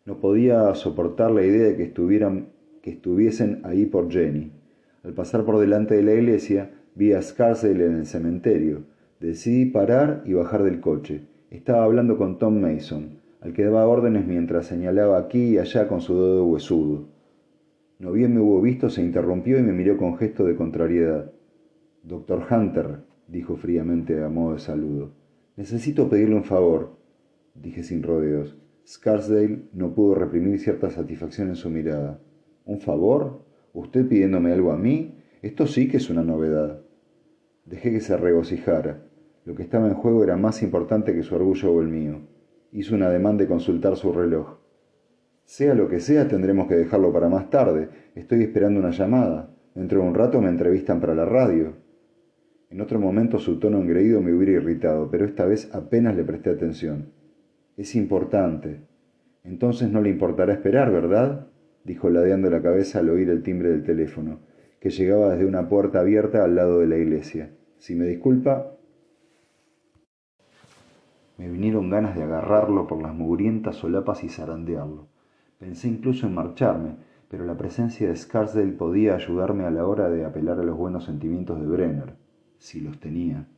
No 0.05 0.21
podía 0.21 0.75
soportar 0.75 1.32
la 1.32 1.43
idea 1.44 1.69
de 1.69 1.76
que, 1.76 1.85
estuvieran, 1.85 2.50
que 2.82 2.91
estuviesen 2.91 3.62
ahí 3.65 3.87
por 3.87 4.11
Jenny. 4.12 4.53
Al 5.04 5.12
pasar 5.12 5.44
por 5.44 5.58
delante 5.58 5.94
de 5.94 6.02
la 6.02 6.14
iglesia, 6.14 6.70
vi 6.94 7.12
a 7.12 7.20
Scarsdale 7.20 7.84
en 7.84 7.96
el 7.96 8.06
cementerio. 8.06 8.84
Decidí 9.20 9.66
parar 9.66 10.22
y 10.24 10.32
bajar 10.32 10.62
del 10.62 10.80
coche. 10.80 11.26
Estaba 11.50 11.84
hablando 11.84 12.16
con 12.16 12.38
Tom 12.38 12.58
Mason, 12.58 13.20
al 13.42 13.52
que 13.52 13.64
daba 13.64 13.86
órdenes 13.86 14.26
mientras 14.26 14.66
señalaba 14.66 15.18
aquí 15.18 15.50
y 15.50 15.58
allá 15.58 15.88
con 15.88 16.00
su 16.00 16.14
dedo 16.14 16.46
huesudo. 16.46 17.08
No 17.98 18.12
bien 18.12 18.34
me 18.34 18.40
hubo 18.40 18.62
visto, 18.62 18.88
se 18.88 19.02
interrumpió 19.02 19.58
y 19.58 19.62
me 19.62 19.72
miró 19.72 19.98
con 19.98 20.16
gesto 20.16 20.44
de 20.46 20.56
contrariedad. 20.56 21.30
Doctor 22.02 22.42
Hunter, 22.50 23.00
dijo 23.28 23.56
fríamente 23.56 24.24
a 24.24 24.30
modo 24.30 24.54
de 24.54 24.60
saludo, 24.60 25.12
necesito 25.56 26.08
pedirle 26.08 26.34
un 26.34 26.44
favor, 26.44 26.96
dije 27.54 27.82
sin 27.82 28.02
rodeos. 28.02 28.56
Scarsdale 28.86 29.64
no 29.74 29.94
pudo 29.94 30.14
reprimir 30.14 30.58
cierta 30.60 30.90
satisfacción 30.90 31.48
en 31.48 31.56
su 31.56 31.68
mirada. 31.68 32.20
¿Un 32.64 32.80
favor? 32.80 33.44
¿Usted 33.75 34.06
pidiéndome 34.06 34.53
algo 34.53 34.71
a 34.71 34.76
mí? 34.76 35.19
Esto 35.43 35.67
sí 35.67 35.88
que 35.88 35.97
es 35.97 36.09
una 36.09 36.23
novedad. 36.23 36.81
Dejé 37.65 37.91
que 37.91 38.00
se 38.00 38.17
regocijara. 38.17 39.03
Lo 39.44 39.56
que 39.56 39.65
estaba 39.65 39.88
en 39.88 39.94
juego 39.94 40.23
era 40.23 40.37
más 40.37 40.62
importante 40.62 41.12
que 41.12 41.25
su 41.25 41.35
orgullo 41.35 41.73
o 41.73 41.81
el 41.82 41.88
mío. 41.88 42.21
Hizo 42.71 42.94
un 42.94 43.03
ademán 43.03 43.37
de 43.37 43.49
consultar 43.49 43.97
su 43.97 44.12
reloj. 44.12 44.59
Sea 45.43 45.75
lo 45.75 45.88
que 45.88 45.99
sea, 45.99 46.29
tendremos 46.29 46.69
que 46.69 46.76
dejarlo 46.76 47.12
para 47.12 47.29
más 47.29 47.50
tarde. 47.50 47.88
Estoy 48.15 48.44
esperando 48.44 48.79
una 48.79 48.91
llamada. 48.91 49.50
Dentro 49.75 50.00
de 50.00 50.06
un 50.06 50.15
rato 50.15 50.41
me 50.41 50.50
entrevistan 50.50 51.00
para 51.00 51.17
la 51.17 51.25
radio. 51.25 51.75
En 52.71 52.81
otro 52.81 53.00
momento 53.00 53.41
su 53.41 53.59
tono 53.59 53.81
engreído 53.81 54.23
me 54.23 54.32
hubiera 54.32 54.53
irritado, 54.53 55.11
pero 55.11 55.25
esta 55.25 55.47
vez 55.47 55.75
apenas 55.75 56.14
le 56.14 56.23
presté 56.23 56.50
atención. 56.50 57.11
Es 57.76 57.97
importante. 57.97 58.83
Entonces 59.43 59.90
no 59.90 60.00
le 60.00 60.11
importará 60.11 60.52
esperar, 60.52 60.93
¿verdad? 60.93 61.49
Dijo 61.85 62.09
ladeando 62.09 62.50
la 62.50 62.62
cabeza 62.62 62.99
al 62.99 63.11
oír 63.11 63.29
el 63.31 63.43
timbre 63.43 63.69
del 63.69 63.85
teléfono, 63.85 64.41
que 64.81 64.91
llegaba 64.91 65.31
desde 65.31 65.47
una 65.47 65.69
puerta 65.69 66.00
abierta 66.00 66.43
al 66.43 66.57
lado 66.57 66.81
de 66.81 66.87
la 66.87 66.97
iglesia. 66.97 67.55
Si 67.79 67.95
me 67.95 68.07
disculpa, 68.07 68.73
me 71.37 71.50
vinieron 71.50 71.91
ganas 71.91 72.17
de 72.17 72.23
agarrarlo 72.23 72.87
por 72.87 73.03
las 73.03 73.14
mugrientas 73.14 73.76
solapas 73.76 74.25
y 74.25 74.29
zarandearlo. 74.29 75.09
Pensé 75.59 75.88
incluso 75.88 76.26
en 76.26 76.35
marcharme, 76.35 76.97
pero 77.29 77.45
la 77.45 77.57
presencia 77.57 78.09
de 78.09 78.17
Scarsdale 78.17 78.73
podía 78.73 79.14
ayudarme 79.14 79.64
a 79.64 79.71
la 79.71 79.87
hora 79.87 80.09
de 80.09 80.25
apelar 80.25 80.61
a 80.61 80.64
los 80.64 80.76
buenos 80.76 81.05
sentimientos 81.05 81.61
de 81.61 81.67
Brenner, 81.67 82.14
si 82.59 82.81
los 82.81 83.00
tenía. 83.00 83.49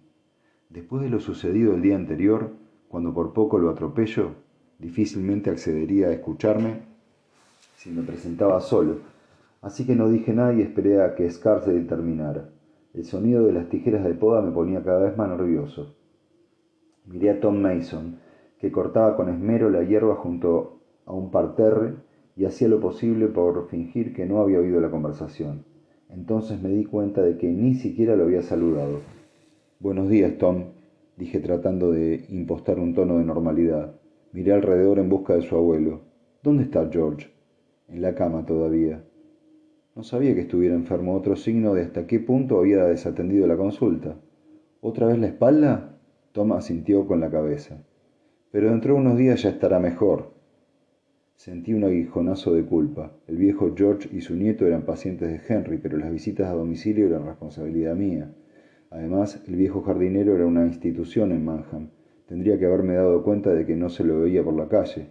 Después 0.69 1.03
de 1.03 1.11
lo 1.11 1.21
sucedido 1.21 1.75
el 1.75 1.83
día 1.83 1.97
anterior, 1.97 2.55
cuando 2.89 3.13
por 3.13 3.33
poco 3.33 3.59
lo 3.59 3.71
atropello, 3.71 4.35
difícilmente 4.79 5.51
accedería 5.51 6.09
a 6.09 6.13
escucharme 6.13 6.96
si 7.87 7.93
me 7.93 8.03
presentaba 8.03 8.61
solo, 8.61 8.97
así 9.63 9.87
que 9.87 9.95
no 9.95 10.09
dije 10.09 10.33
nada 10.33 10.53
y 10.53 10.61
esperé 10.61 11.01
a 11.01 11.15
que 11.15 11.31
Scarsdale 11.31 11.83
terminara. 11.83 12.49
El 12.93 13.05
sonido 13.05 13.47
de 13.47 13.53
las 13.53 13.69
tijeras 13.69 14.05
de 14.05 14.15
poda 14.15 14.43
me 14.43 14.51
ponía 14.51 14.83
cada 14.83 15.05
vez 15.05 15.17
más 15.17 15.29
nervioso. 15.29 15.95
Miré 17.07 17.31
a 17.31 17.41
Tom 17.41 17.61
Mason, 17.61 18.19
que 18.59 18.73
cortaba 18.73 19.15
con 19.15 19.29
esmero 19.29 19.71
la 19.71 19.85
hierba 19.85 20.17
junto 20.17 20.81
a 21.05 21.13
un 21.13 21.31
parterre 21.31 21.95
y 22.35 22.45
hacía 22.45 22.67
lo 22.67 22.81
posible 22.81 23.29
por 23.29 23.69
fingir 23.69 24.13
que 24.13 24.27
no 24.27 24.41
había 24.41 24.59
oído 24.59 24.81
la 24.81 24.91
conversación. 24.91 25.65
Entonces 26.09 26.61
me 26.61 26.71
di 26.71 26.87
cuenta 26.87 27.23
de 27.23 27.37
que 27.37 27.47
ni 27.47 27.75
siquiera 27.75 28.17
lo 28.17 28.25
había 28.25 28.43
saludado. 28.43 28.99
Buenos 29.79 30.09
días, 30.09 30.39
Tom, 30.39 30.71
dije 31.17 31.39
tratando 31.39 31.93
de 31.93 32.27
impostar 32.31 32.81
un 32.81 32.95
tono 32.95 33.19
de 33.19 33.25
normalidad. 33.25 33.95
Miré 34.33 34.55
alrededor 34.55 34.99
en 34.99 35.09
busca 35.09 35.37
de 35.37 35.43
su 35.43 35.55
abuelo. 35.55 36.01
¿Dónde 36.43 36.65
está 36.65 36.89
George? 36.91 37.36
En 37.89 38.03
la 38.03 38.15
cama 38.15 38.45
todavía. 38.45 39.05
No 39.95 40.03
sabía 40.03 40.35
que 40.35 40.43
estuviera 40.43 40.75
enfermo, 40.75 41.15
otro 41.15 41.37
signo 41.37 41.73
de 41.73 41.83
hasta 41.83 42.07
qué 42.07 42.21
punto 42.21 42.59
había 42.59 42.85
desatendido 42.85 43.47
la 43.47 43.57
consulta. 43.57 44.17
¿Otra 44.81 45.07
vez 45.07 45.19
la 45.19 45.29
espalda? 45.29 45.99
Tom 46.33 46.53
asintió 46.53 47.07
con 47.07 47.21
la 47.21 47.31
cabeza. 47.31 47.83
Pero 48.51 48.71
dentro 48.71 48.95
de 48.95 49.01
unos 49.01 49.17
días 49.17 49.43
ya 49.43 49.51
estará 49.51 49.79
mejor. 49.79 50.33
Sentí 51.37 51.75
un 51.75 51.85
aguijonazo 51.85 52.55
de 52.55 52.65
culpa. 52.65 53.13
El 53.27 53.37
viejo 53.37 53.75
George 53.77 54.09
y 54.13 54.21
su 54.21 54.35
nieto 54.35 54.67
eran 54.67 54.83
pacientes 54.83 55.29
de 55.29 55.41
Henry, 55.47 55.79
pero 55.79 55.97
las 55.97 56.11
visitas 56.11 56.49
a 56.49 56.55
domicilio 56.55 57.07
eran 57.07 57.27
responsabilidad 57.27 57.95
mía. 57.95 58.33
Además, 58.91 59.43
el 59.47 59.57
viejo 59.57 59.83
jardinero 59.83 60.35
era 60.35 60.47
una 60.47 60.67
institución 60.67 61.33
en 61.33 61.45
Manham. 61.45 61.91
Tendría 62.27 62.59
que 62.59 62.67
haberme 62.67 62.95
dado 62.95 63.23
cuenta 63.23 63.53
de 63.53 63.67
que 63.67 63.77
no 63.77 63.89
se 63.89 64.05
lo 64.05 64.21
veía 64.21 64.43
por 64.43 64.55
la 64.55 64.69
calle. 64.69 65.09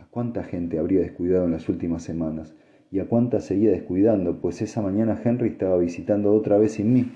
¿A 0.00 0.06
cuánta 0.10 0.44
gente 0.44 0.78
habría 0.78 1.00
descuidado 1.00 1.44
en 1.44 1.52
las 1.52 1.68
últimas 1.68 2.02
semanas? 2.02 2.54
¿Y 2.90 3.00
a 3.00 3.06
cuánta 3.06 3.40
seguía 3.40 3.70
descuidando? 3.70 4.40
Pues 4.40 4.62
esa 4.62 4.80
mañana 4.80 5.20
Henry 5.22 5.48
estaba 5.50 5.76
visitando 5.76 6.32
otra 6.32 6.56
vez 6.56 6.72
sin 6.72 6.92
mí. 6.92 7.12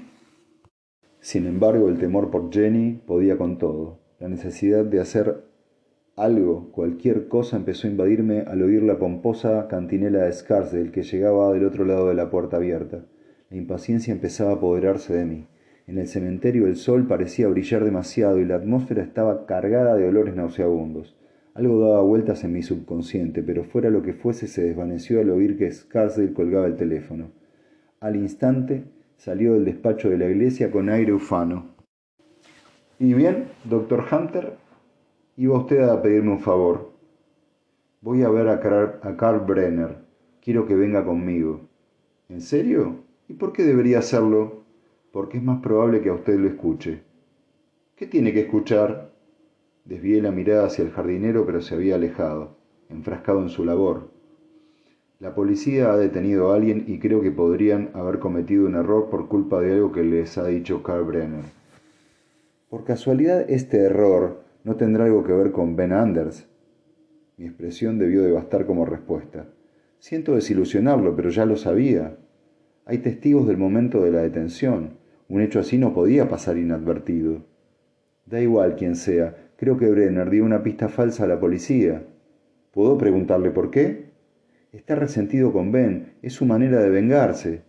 Sin 1.18 1.46
embargo, 1.46 1.88
el 1.88 1.98
temor 1.98 2.30
por 2.30 2.52
Jenny 2.52 3.00
podía 3.06 3.38
con 3.38 3.56
todo. 3.56 4.00
La 4.20 4.28
necesidad 4.28 4.84
de 4.84 5.00
hacer 5.00 5.44
algo, 6.14 6.70
cualquier 6.72 7.26
cosa 7.28 7.56
empezó 7.56 7.86
a 7.86 7.90
invadirme 7.90 8.40
al 8.40 8.62
oír 8.62 8.82
la 8.82 8.98
pomposa 8.98 9.66
cantinela 9.66 10.24
de 10.24 10.32
Scarsdale 10.32 10.92
que 10.92 11.02
llegaba 11.02 11.52
del 11.52 11.64
otro 11.64 11.86
lado 11.86 12.08
de 12.08 12.14
la 12.14 12.30
puerta 12.30 12.58
abierta. 12.58 13.06
La 13.50 13.56
impaciencia 13.56 14.12
empezaba 14.12 14.50
a 14.50 14.54
apoderarse 14.54 15.14
de 15.14 15.24
mí. 15.24 15.46
En 15.86 15.98
el 15.98 16.06
cementerio 16.06 16.66
el 16.66 16.76
sol 16.76 17.06
parecía 17.06 17.48
brillar 17.48 17.82
demasiado 17.82 18.38
y 18.38 18.44
la 18.44 18.56
atmósfera 18.56 19.02
estaba 19.02 19.46
cargada 19.46 19.96
de 19.96 20.06
olores 20.06 20.36
nauseabundos. 20.36 21.16
Algo 21.54 21.80
daba 21.80 22.02
vueltas 22.02 22.44
en 22.44 22.52
mi 22.52 22.62
subconsciente, 22.62 23.42
pero 23.42 23.64
fuera 23.64 23.90
lo 23.90 24.02
que 24.02 24.12
fuese 24.12 24.48
se 24.48 24.62
desvaneció 24.62 25.20
al 25.20 25.30
oír 25.30 25.56
que 25.56 25.70
Scarsdale 25.70 26.32
colgaba 26.32 26.66
el 26.66 26.76
teléfono. 26.76 27.30
Al 28.00 28.16
instante 28.16 28.84
Salió 29.16 29.54
del 29.54 29.64
despacho 29.64 30.10
de 30.10 30.18
la 30.18 30.28
iglesia 30.28 30.70
con 30.70 30.88
aire 30.88 31.12
ufano. 31.12 31.74
¿Y 32.98 33.14
bien, 33.14 33.48
doctor 33.64 34.04
Hunter? 34.10 34.56
Iba 35.36 35.58
usted 35.58 35.80
a 35.80 36.02
pedirme 36.02 36.32
un 36.32 36.40
favor. 36.40 36.92
Voy 38.00 38.22
a 38.22 38.28
ver 38.28 38.48
a 38.48 38.60
Carl, 38.60 39.40
Brenner. 39.40 39.96
Quiero 40.42 40.66
que 40.66 40.74
venga 40.74 41.04
conmigo. 41.04 41.68
¿En 42.28 42.40
serio? 42.40 43.04
¿Y 43.28 43.34
por 43.34 43.52
qué 43.52 43.62
debería 43.62 44.00
hacerlo? 44.00 44.64
Porque 45.10 45.38
es 45.38 45.42
más 45.42 45.60
probable 45.62 46.02
que 46.02 46.10
a 46.10 46.14
usted 46.14 46.38
lo 46.38 46.48
escuche. 46.48 47.02
¿Qué 47.96 48.06
tiene 48.06 48.32
que 48.32 48.40
escuchar? 48.40 49.13
Desvié 49.84 50.22
la 50.22 50.30
mirada 50.30 50.66
hacia 50.66 50.82
el 50.82 50.90
jardinero, 50.90 51.44
pero 51.44 51.60
se 51.60 51.74
había 51.74 51.96
alejado, 51.96 52.56
enfrascado 52.88 53.42
en 53.42 53.50
su 53.50 53.64
labor. 53.66 54.08
La 55.20 55.34
policía 55.34 55.92
ha 55.92 55.96
detenido 55.96 56.52
a 56.52 56.56
alguien 56.56 56.84
y 56.86 56.98
creo 56.98 57.20
que 57.20 57.30
podrían 57.30 57.90
haber 57.92 58.18
cometido 58.18 58.66
un 58.66 58.76
error 58.76 59.10
por 59.10 59.28
culpa 59.28 59.60
de 59.60 59.74
algo 59.74 59.92
que 59.92 60.02
les 60.02 60.38
ha 60.38 60.46
dicho 60.46 60.82
Carl 60.82 61.04
Brenner. 61.04 61.44
Por 62.70 62.84
casualidad, 62.84 63.48
este 63.50 63.78
error 63.78 64.42
no 64.64 64.76
tendrá 64.76 65.04
algo 65.04 65.22
que 65.22 65.32
ver 65.32 65.52
con 65.52 65.76
Ben 65.76 65.92
Anders. 65.92 66.48
Mi 67.36 67.44
expresión 67.44 67.98
debió 67.98 68.22
de 68.22 68.32
bastar 68.32 68.66
como 68.66 68.86
respuesta. 68.86 69.46
Siento 69.98 70.34
desilusionarlo, 70.34 71.14
pero 71.14 71.28
ya 71.28 71.44
lo 71.44 71.56
sabía. 71.56 72.16
Hay 72.86 72.98
testigos 72.98 73.46
del 73.46 73.58
momento 73.58 74.02
de 74.02 74.12
la 74.12 74.22
detención. 74.22 74.98
Un 75.28 75.42
hecho 75.42 75.60
así 75.60 75.76
no 75.76 75.92
podía 75.92 76.28
pasar 76.28 76.56
inadvertido. 76.56 77.42
Da 78.26 78.40
igual 78.40 78.76
quién 78.76 78.96
sea, 78.96 79.43
creo 79.56 79.76
que 79.76 79.90
Brenner 79.90 80.30
dio 80.30 80.44
una 80.44 80.62
pista 80.62 80.88
falsa 80.88 81.24
a 81.24 81.26
la 81.28 81.40
policía. 81.40 82.04
¿Puedo 82.72 82.98
preguntarle 82.98 83.50
por 83.50 83.70
qué? 83.70 84.10
Está 84.72 84.96
resentido 84.96 85.52
con 85.52 85.70
Ben, 85.70 86.14
es 86.22 86.32
su 86.32 86.46
manera 86.46 86.80
de 86.80 86.90
vengarse. 86.90 87.62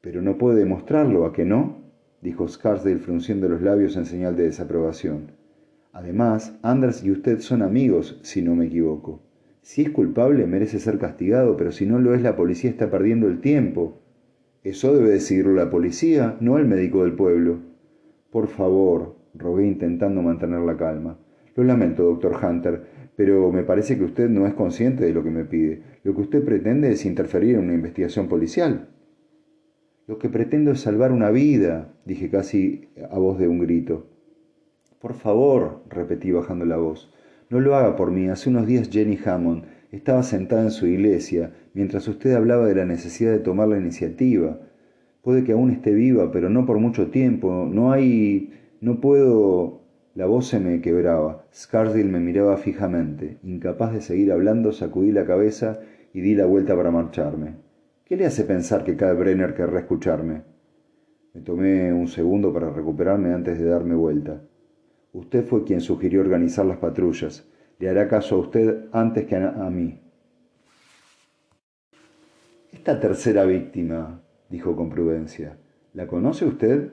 Pero 0.00 0.22
no 0.22 0.38
puede 0.38 0.58
demostrarlo, 0.58 1.26
¿a 1.26 1.32
que 1.32 1.44
no? 1.44 1.80
dijo 2.22 2.48
Scarsdale 2.48 2.98
frunciendo 2.98 3.48
los 3.48 3.62
labios 3.62 3.96
en 3.96 4.06
señal 4.06 4.36
de 4.36 4.44
desaprobación. 4.44 5.32
Además, 5.92 6.58
Anders 6.62 7.04
y 7.04 7.10
usted 7.10 7.40
son 7.40 7.62
amigos, 7.62 8.18
si 8.22 8.42
no 8.42 8.54
me 8.54 8.66
equivoco. 8.66 9.20
Si 9.62 9.82
es 9.82 9.90
culpable, 9.90 10.46
merece 10.46 10.78
ser 10.78 10.98
castigado, 10.98 11.56
pero 11.56 11.72
si 11.72 11.84
no 11.84 11.98
lo 11.98 12.14
es, 12.14 12.22
la 12.22 12.36
policía 12.36 12.70
está 12.70 12.90
perdiendo 12.90 13.28
el 13.28 13.40
tiempo. 13.40 14.00
Eso 14.64 14.94
debe 14.96 15.10
decirlo 15.10 15.52
la 15.54 15.70
policía, 15.70 16.36
no 16.40 16.58
el 16.58 16.66
médico 16.66 17.02
del 17.02 17.14
pueblo. 17.14 17.58
Por 18.30 18.48
favor, 18.48 19.16
rogué 19.34 19.66
intentando 19.66 20.22
mantener 20.22 20.60
la 20.60 20.76
calma. 20.76 21.18
Lo 21.56 21.64
lamento, 21.64 22.04
doctor 22.04 22.38
Hunter, 22.42 22.82
pero 23.16 23.52
me 23.52 23.62
parece 23.62 23.98
que 23.98 24.04
usted 24.04 24.28
no 24.28 24.46
es 24.46 24.54
consciente 24.54 25.04
de 25.04 25.12
lo 25.12 25.22
que 25.22 25.30
me 25.30 25.44
pide. 25.44 25.82
Lo 26.04 26.14
que 26.14 26.22
usted 26.22 26.44
pretende 26.44 26.90
es 26.90 27.04
interferir 27.04 27.56
en 27.56 27.64
una 27.64 27.74
investigación 27.74 28.28
policial. 28.28 28.88
Lo 30.06 30.18
que 30.18 30.28
pretendo 30.28 30.72
es 30.72 30.80
salvar 30.80 31.12
una 31.12 31.30
vida, 31.30 31.94
dije 32.04 32.30
casi 32.30 32.88
a 33.10 33.18
voz 33.18 33.38
de 33.38 33.46
un 33.46 33.60
grito. 33.60 34.08
Por 35.00 35.14
favor, 35.14 35.82
repetí 35.88 36.32
bajando 36.32 36.64
la 36.64 36.76
voz, 36.76 37.12
no 37.50 37.60
lo 37.60 37.74
haga 37.74 37.96
por 37.96 38.10
mí. 38.10 38.28
Hace 38.28 38.48
unos 38.48 38.66
días 38.66 38.90
Jenny 38.90 39.18
Hammond 39.24 39.64
estaba 39.90 40.22
sentada 40.22 40.62
en 40.62 40.70
su 40.70 40.86
iglesia 40.86 41.52
mientras 41.74 42.06
usted 42.06 42.32
hablaba 42.34 42.66
de 42.66 42.74
la 42.74 42.86
necesidad 42.86 43.32
de 43.32 43.40
tomar 43.40 43.68
la 43.68 43.78
iniciativa. 43.78 44.60
Puede 45.22 45.44
que 45.44 45.52
aún 45.52 45.70
esté 45.70 45.92
viva, 45.92 46.30
pero 46.32 46.48
no 46.48 46.64
por 46.64 46.78
mucho 46.78 47.10
tiempo. 47.10 47.68
No 47.70 47.92
hay... 47.92 48.52
no 48.80 49.00
puedo... 49.00 49.80
La 50.14 50.26
voz 50.26 50.48
se 50.48 50.58
me 50.58 50.80
quebraba. 50.80 51.46
Scarsdale 51.54 52.04
me 52.04 52.18
miraba 52.18 52.56
fijamente. 52.56 53.38
Incapaz 53.44 53.92
de 53.92 54.00
seguir 54.00 54.32
hablando, 54.32 54.72
sacudí 54.72 55.12
la 55.12 55.24
cabeza 55.24 55.80
y 56.12 56.20
di 56.20 56.34
la 56.34 56.46
vuelta 56.46 56.74
para 56.74 56.90
marcharme. 56.90 57.54
¿Qué 58.04 58.16
le 58.16 58.26
hace 58.26 58.44
pensar 58.44 58.82
que 58.82 58.96
Carl 58.96 59.16
Brenner 59.16 59.54
querrá 59.54 59.80
escucharme? 59.80 60.42
Me 61.32 61.42
tomé 61.42 61.92
un 61.92 62.08
segundo 62.08 62.52
para 62.52 62.70
recuperarme 62.70 63.32
antes 63.32 63.58
de 63.58 63.66
darme 63.66 63.94
vuelta. 63.94 64.42
Usted 65.12 65.44
fue 65.44 65.62
quien 65.62 65.80
sugirió 65.80 66.20
organizar 66.20 66.66
las 66.66 66.78
patrullas. 66.78 67.48
Le 67.78 67.88
hará 67.88 68.08
caso 68.08 68.34
a 68.34 68.38
usted 68.38 68.86
antes 68.92 69.26
que 69.26 69.36
a, 69.36 69.70
mí. 69.70 70.00
Esta 72.72 72.98
tercera 72.98 73.44
víctima, 73.44 74.22
dijo 74.48 74.74
con 74.74 74.90
prudencia, 74.90 75.56
¿la 75.94 76.06
conoce 76.06 76.46
usted? 76.46 76.90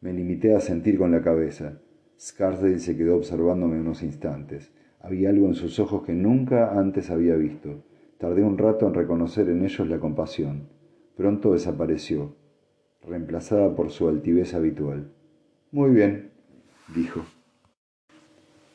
Me 0.00 0.12
limité 0.12 0.54
a 0.54 0.60
sentir 0.60 0.98
con 0.98 1.10
la 1.10 1.22
cabeza. 1.22 1.80
Scarsdale 2.18 2.78
se 2.78 2.96
quedó 2.96 3.16
observándome 3.16 3.80
unos 3.80 4.02
instantes. 4.02 4.72
Había 5.00 5.30
algo 5.30 5.46
en 5.46 5.54
sus 5.54 5.78
ojos 5.78 6.04
que 6.04 6.12
nunca 6.12 6.78
antes 6.78 7.10
había 7.10 7.34
visto. 7.36 7.84
Tardé 8.18 8.42
un 8.42 8.58
rato 8.58 8.86
en 8.86 8.94
reconocer 8.94 9.48
en 9.48 9.64
ellos 9.64 9.88
la 9.88 9.98
compasión. 9.98 10.68
Pronto 11.16 11.52
desapareció, 11.52 12.34
reemplazada 13.02 13.74
por 13.74 13.90
su 13.90 14.08
altivez 14.08 14.54
habitual. 14.54 15.12
Muy 15.70 15.90
bien, 15.90 16.30
dijo. 16.94 17.24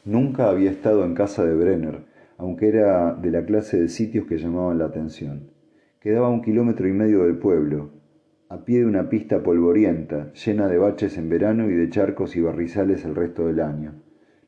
Nunca 0.05 0.49
había 0.49 0.71
estado 0.71 1.05
en 1.05 1.13
casa 1.13 1.45
de 1.45 1.53
Brenner, 1.53 2.05
aunque 2.37 2.67
era 2.69 3.13
de 3.13 3.29
la 3.29 3.45
clase 3.45 3.79
de 3.79 3.87
sitios 3.87 4.25
que 4.25 4.39
llamaban 4.39 4.79
la 4.79 4.85
atención. 4.85 5.51
Quedaba 5.99 6.29
un 6.29 6.41
kilómetro 6.41 6.87
y 6.87 6.93
medio 6.93 7.25
del 7.25 7.37
pueblo, 7.37 7.91
a 8.51 8.65
pie 8.65 8.79
de 8.79 8.85
una 8.85 9.07
pista 9.07 9.43
polvorienta, 9.43 10.33
llena 10.33 10.67
de 10.67 10.77
baches 10.77 11.17
en 11.17 11.29
verano 11.29 11.69
y 11.69 11.73
de 11.73 11.89
charcos 11.89 12.35
y 12.35 12.41
barrizales 12.41 13.05
el 13.05 13.15
resto 13.15 13.47
del 13.47 13.61
año. 13.61 13.93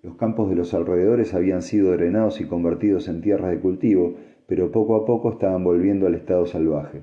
Los 0.02 0.18
campos 0.18 0.50
de 0.50 0.58
los 0.58 0.74
alrededores 0.74 1.34
habían 1.34 1.62
sido 1.62 1.94
drenados 1.94 2.42
y 2.42 2.44
convertidos 2.44 3.08
en 3.08 3.22
tierras 3.22 3.52
de 3.52 3.62
cultivo, 3.62 4.16
pero 4.46 4.74
poco 4.74 4.98
a 4.98 5.06
poco 5.06 5.32
estaban 5.32 5.64
volviendo 5.64 6.06
al 6.06 6.16
estado 6.16 6.46
salvaje. 6.46 7.00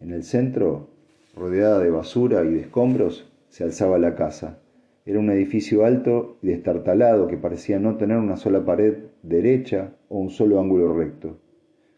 En 0.00 0.12
el 0.12 0.22
centro, 0.22 0.90
rodeada 1.34 1.80
de 1.80 1.90
basura 1.90 2.44
y 2.44 2.52
de 2.52 2.60
escombros, 2.60 3.28
se 3.48 3.64
alzaba 3.64 3.98
la 3.98 4.14
casa. 4.14 4.60
Era 5.04 5.18
un 5.18 5.30
edificio 5.30 5.84
alto 5.84 6.36
y 6.42 6.46
destartalado 6.46 7.26
que 7.26 7.38
parecía 7.38 7.80
no 7.80 7.96
tener 7.96 8.18
una 8.18 8.36
sola 8.36 8.64
pared 8.64 8.98
derecha 9.24 9.94
o 10.08 10.20
un 10.20 10.30
solo 10.30 10.60
ángulo 10.60 10.96
recto. 10.96 11.38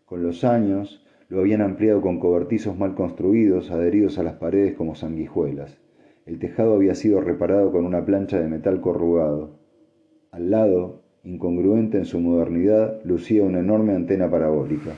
Con 0.07 0.23
los 0.23 0.43
años, 0.43 1.05
lo 1.29 1.41
habían 1.41 1.61
ampliado 1.61 2.01
con 2.01 2.19
cobertizos 2.19 2.79
mal 2.79 2.95
construidos, 2.95 3.71
adheridos 3.71 4.19
a 4.19 4.23
las 4.23 4.35
paredes 4.35 4.75
como 4.75 4.95
sanguijuelas. 4.95 5.79
El 6.25 6.39
tejado 6.39 6.75
había 6.75 6.95
sido 6.95 7.21
reparado 7.21 7.71
con 7.71 7.85
una 7.85 8.05
plancha 8.05 8.39
de 8.39 8.49
metal 8.49 8.81
corrugado. 8.81 9.59
Al 10.31 10.51
lado, 10.51 11.03
incongruente 11.25 11.99
en 11.99 12.07
su 12.07 12.21
modernidad, 12.21 13.03
lucía 13.05 13.43
una 13.43 13.61
enorme 13.61 13.95
antena 13.95 14.31
parabólica. 14.31 14.93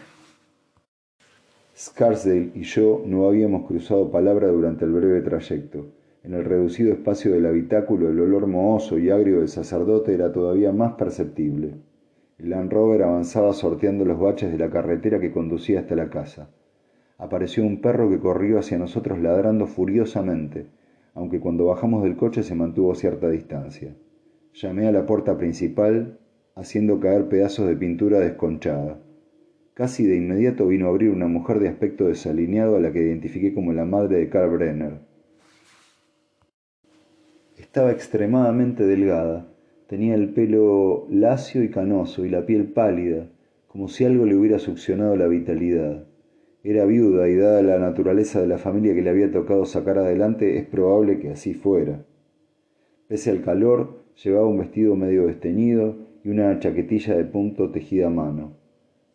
Scarsdale 1.77 2.51
y 2.55 2.63
yo 2.63 3.03
no 3.07 3.27
habíamos 3.27 3.67
cruzado 3.67 4.11
palabra 4.11 4.49
durante 4.49 4.85
el 4.85 4.93
breve 4.93 5.23
trayecto. 5.23 5.87
En 6.23 6.35
el 6.35 6.45
reducido 6.45 6.93
espacio 6.93 7.33
del 7.33 7.47
habitáculo 7.47 8.11
el 8.11 8.21
olor 8.21 8.47
mohoso 8.47 8.99
y 8.99 9.11
agrio 9.11 9.39
del 9.39 9.49
sacerdote 9.49 10.13
era 10.13 10.31
todavía 10.31 10.71
más 10.73 10.93
perceptible. 10.93 11.75
El 12.42 12.49
Land 12.49 12.73
Rover 12.73 13.02
avanzaba 13.02 13.52
sorteando 13.52 14.06
los 14.06 14.18
baches 14.18 14.50
de 14.50 14.56
la 14.56 14.70
carretera 14.70 15.20
que 15.20 15.30
conducía 15.30 15.80
hasta 15.80 15.94
la 15.94 16.09
casa. 16.09 16.49
Apareció 17.18 17.62
un 17.64 17.82
perro 17.82 18.09
que 18.09 18.18
corrió 18.18 18.59
hacia 18.59 18.78
nosotros 18.78 19.18
ladrando 19.18 19.66
furiosamente, 19.66 20.68
aunque 21.12 21.38
cuando 21.38 21.66
bajamos 21.66 22.02
del 22.02 22.16
coche 22.16 22.42
se 22.42 22.54
mantuvo 22.54 22.92
a 22.92 22.94
cierta 22.94 23.28
distancia. 23.28 23.94
Llamé 24.54 24.87
a 24.87 24.92
la 24.92 25.04
puerta 25.04 25.37
principal, 25.37 26.18
haciendo 26.54 26.99
caer 26.99 27.28
pedazos 27.28 27.68
de 27.68 27.76
pintura 27.76 28.20
desconchada. 28.20 28.99
Casi 29.75 30.06
de 30.06 30.16
inmediato 30.16 30.66
vino 30.66 30.87
a 30.87 30.88
abrir 30.88 31.11
una 31.11 31.28
mujer 31.28 31.59
de 31.59 31.68
aspecto 31.68 32.09
desalineado 32.09 32.76
a 32.76 32.80
la 32.80 32.90
que 32.90 33.02
identifiqué 33.02 33.52
como 33.52 33.75
la 33.75 33.85
madre 33.85 34.16
de 34.16 34.30
Karl 34.30 34.50
Brenner. 34.52 35.00
Estaba 37.59 37.92
extremadamente 37.92 38.87
delgada, 38.87 39.50
Tenía 39.90 40.14
el 40.14 40.28
pelo 40.28 41.09
lacio 41.11 41.64
y 41.64 41.68
canoso 41.68 42.25
y 42.25 42.28
la 42.28 42.47
piel 42.47 42.68
pálida, 42.68 43.28
como 43.66 43.88
si 43.88 44.04
algo 44.04 44.25
le 44.25 44.37
hubiera 44.37 44.61
succionado 44.61 45.16
la 45.16 45.26
vitalidad. 45.26 46.06
Era 46.62 46.85
viuda 46.85 47.28
y 47.28 47.35
dada 47.35 47.61
la 47.61 47.76
naturaleza 47.80 48.40
de 48.40 48.47
la 48.47 48.59
familia 48.59 48.94
que 48.94 49.02
le 49.02 49.11
había 49.11 49.32
tocado 49.32 49.64
sacar 49.64 49.99
adelante, 49.99 50.59
es 50.59 50.64
probable 50.64 51.18
que 51.18 51.30
así 51.30 51.54
fuera. 51.54 52.04
Pese 53.09 53.32
al 53.32 53.42
calor, 53.42 54.04
llevaba 54.23 54.47
un 54.47 54.59
vestido 54.59 54.94
medio 54.94 55.26
desteñido 55.26 55.97
y 56.23 56.28
una 56.28 56.56
chaquetilla 56.61 57.16
de 57.16 57.25
punto 57.25 57.73
tejida 57.73 58.06
a 58.06 58.11
mano. 58.11 58.52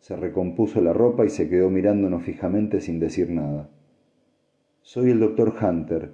Se 0.00 0.14
recompuso 0.14 0.82
la 0.82 0.92
ropa 0.92 1.24
y 1.24 1.30
se 1.30 1.48
quedó 1.48 1.70
mirándonos 1.70 2.22
fijamente 2.22 2.82
sin 2.82 3.00
decir 3.00 3.30
nada. 3.30 3.70
Soy 4.82 5.08
el 5.08 5.20
doctor 5.20 5.54
Hunter, 5.58 6.12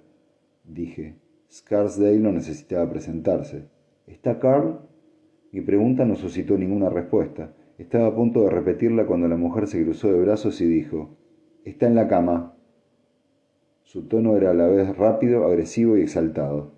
dije. 0.63 1.17
Scarsdale 1.51 2.21
no 2.21 2.31
necesitaba 2.31 2.89
presentarse. 2.89 3.72
¿Está 4.07 4.39
Carl? 4.39 4.81
Mi 5.53 5.61
pregunta 5.61 6.05
no 6.05 6.17
suscitó 6.17 6.57
ninguna 6.57 6.89
respuesta. 6.89 7.53
Estaba 7.79 8.09
a 8.09 8.15
punto 8.15 8.43
de 8.43 8.51
repetirla 8.51 9.07
cuando 9.07 9.29
la 9.29 9.37
mujer 9.37 9.67
se 9.67 9.83
cruzó 9.83 10.13
de 10.13 10.21
brazos 10.21 10.61
y 10.61 10.67
dijo, 10.67 11.17
Está 11.65 11.87
en 11.87 11.95
la 11.95 12.09
cama. 12.09 12.55
Su 13.85 14.09
tono 14.09 14.37
era 14.37 14.51
a 14.51 14.55
la 14.55 14.67
vez 14.67 14.97
rápido, 14.97 15.47
agresivo 15.47 15.97
y 15.97 16.03
exaltado. 16.03 16.73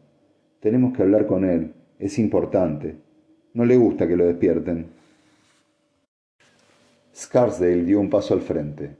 Tenemos 0.60 0.96
que 0.96 1.02
hablar 1.02 1.26
con 1.26 1.44
él. 1.44 1.72
Es 1.98 2.18
importante. 2.18 2.96
No 3.54 3.64
le 3.64 3.76
gusta 3.76 4.08
que 4.08 4.16
lo 4.16 4.26
despierten. 4.26 4.86
Scarsdale 7.14 7.84
dio 7.84 8.00
un 8.00 8.10
paso 8.10 8.34
al 8.34 8.40
frente. 8.40 8.96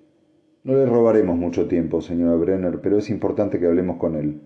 No 0.62 0.74
le 0.74 0.86
robaremos 0.86 1.36
mucho 1.36 1.66
tiempo, 1.66 2.00
señora 2.00 2.36
Brenner, 2.36 2.80
pero 2.80 2.98
es 2.98 3.10
importante 3.10 3.58
que 3.58 3.66
hablemos 3.66 3.96
con 3.96 4.14
él. 4.14 4.40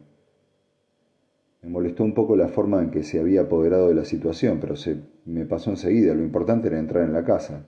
Me 1.62 1.70
molestó 1.70 2.04
un 2.04 2.14
poco 2.14 2.36
la 2.36 2.48
forma 2.48 2.80
en 2.82 2.90
que 2.90 3.02
se 3.02 3.18
había 3.18 3.42
apoderado 3.42 3.88
de 3.88 3.94
la 3.94 4.04
situación, 4.04 4.58
pero 4.60 4.76
se 4.76 5.00
me 5.24 5.44
pasó 5.44 5.70
enseguida. 5.70 6.14
Lo 6.14 6.22
importante 6.22 6.68
era 6.68 6.78
entrar 6.78 7.04
en 7.04 7.12
la 7.12 7.24
casa. 7.24 7.66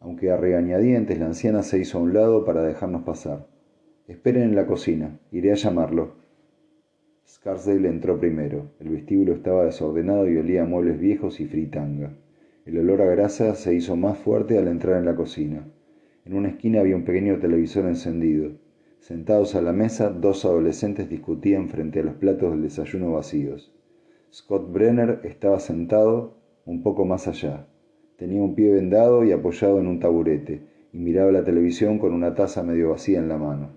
Aunque 0.00 0.30
a 0.30 0.36
regañadientes 0.36 1.18
la 1.18 1.26
anciana 1.26 1.62
se 1.62 1.78
hizo 1.78 1.98
a 1.98 2.02
un 2.02 2.14
lado 2.14 2.44
para 2.44 2.62
dejarnos 2.62 3.02
pasar. 3.02 3.46
Esperen 4.08 4.42
en 4.42 4.56
la 4.56 4.66
cocina. 4.66 5.20
Iré 5.30 5.52
a 5.52 5.56
llamarlo. 5.56 6.14
Scarsdale 7.28 7.88
entró 7.88 8.18
primero. 8.18 8.72
El 8.80 8.88
vestíbulo 8.88 9.34
estaba 9.34 9.64
desordenado 9.64 10.28
y 10.28 10.36
olía 10.36 10.62
a 10.62 10.66
muebles 10.66 10.98
viejos 10.98 11.38
y 11.38 11.46
fritanga. 11.46 12.12
El 12.66 12.78
olor 12.78 13.02
a 13.02 13.06
grasa 13.06 13.54
se 13.54 13.74
hizo 13.74 13.94
más 13.94 14.18
fuerte 14.18 14.58
al 14.58 14.66
entrar 14.66 14.98
en 14.98 15.04
la 15.04 15.14
cocina. 15.14 15.64
En 16.24 16.34
una 16.34 16.48
esquina 16.48 16.80
había 16.80 16.96
un 16.96 17.04
pequeño 17.04 17.38
televisor 17.38 17.86
encendido. 17.86 18.52
Sentados 19.00 19.54
a 19.54 19.62
la 19.62 19.72
mesa, 19.72 20.10
dos 20.10 20.44
adolescentes 20.44 21.08
discutían 21.08 21.70
frente 21.70 22.00
a 22.00 22.02
los 22.02 22.16
platos 22.16 22.50
del 22.50 22.62
desayuno 22.62 23.12
vacíos. 23.12 23.72
Scott 24.30 24.70
Brenner 24.70 25.20
estaba 25.24 25.58
sentado 25.58 26.36
un 26.66 26.82
poco 26.82 27.06
más 27.06 27.26
allá. 27.26 27.66
Tenía 28.16 28.42
un 28.42 28.54
pie 28.54 28.70
vendado 28.70 29.24
y 29.24 29.32
apoyado 29.32 29.80
en 29.80 29.86
un 29.86 30.00
taburete, 30.00 30.68
y 30.92 30.98
miraba 30.98 31.32
la 31.32 31.44
televisión 31.44 31.98
con 31.98 32.12
una 32.12 32.34
taza 32.34 32.62
medio 32.62 32.90
vacía 32.90 33.18
en 33.18 33.28
la 33.28 33.38
mano. 33.38 33.70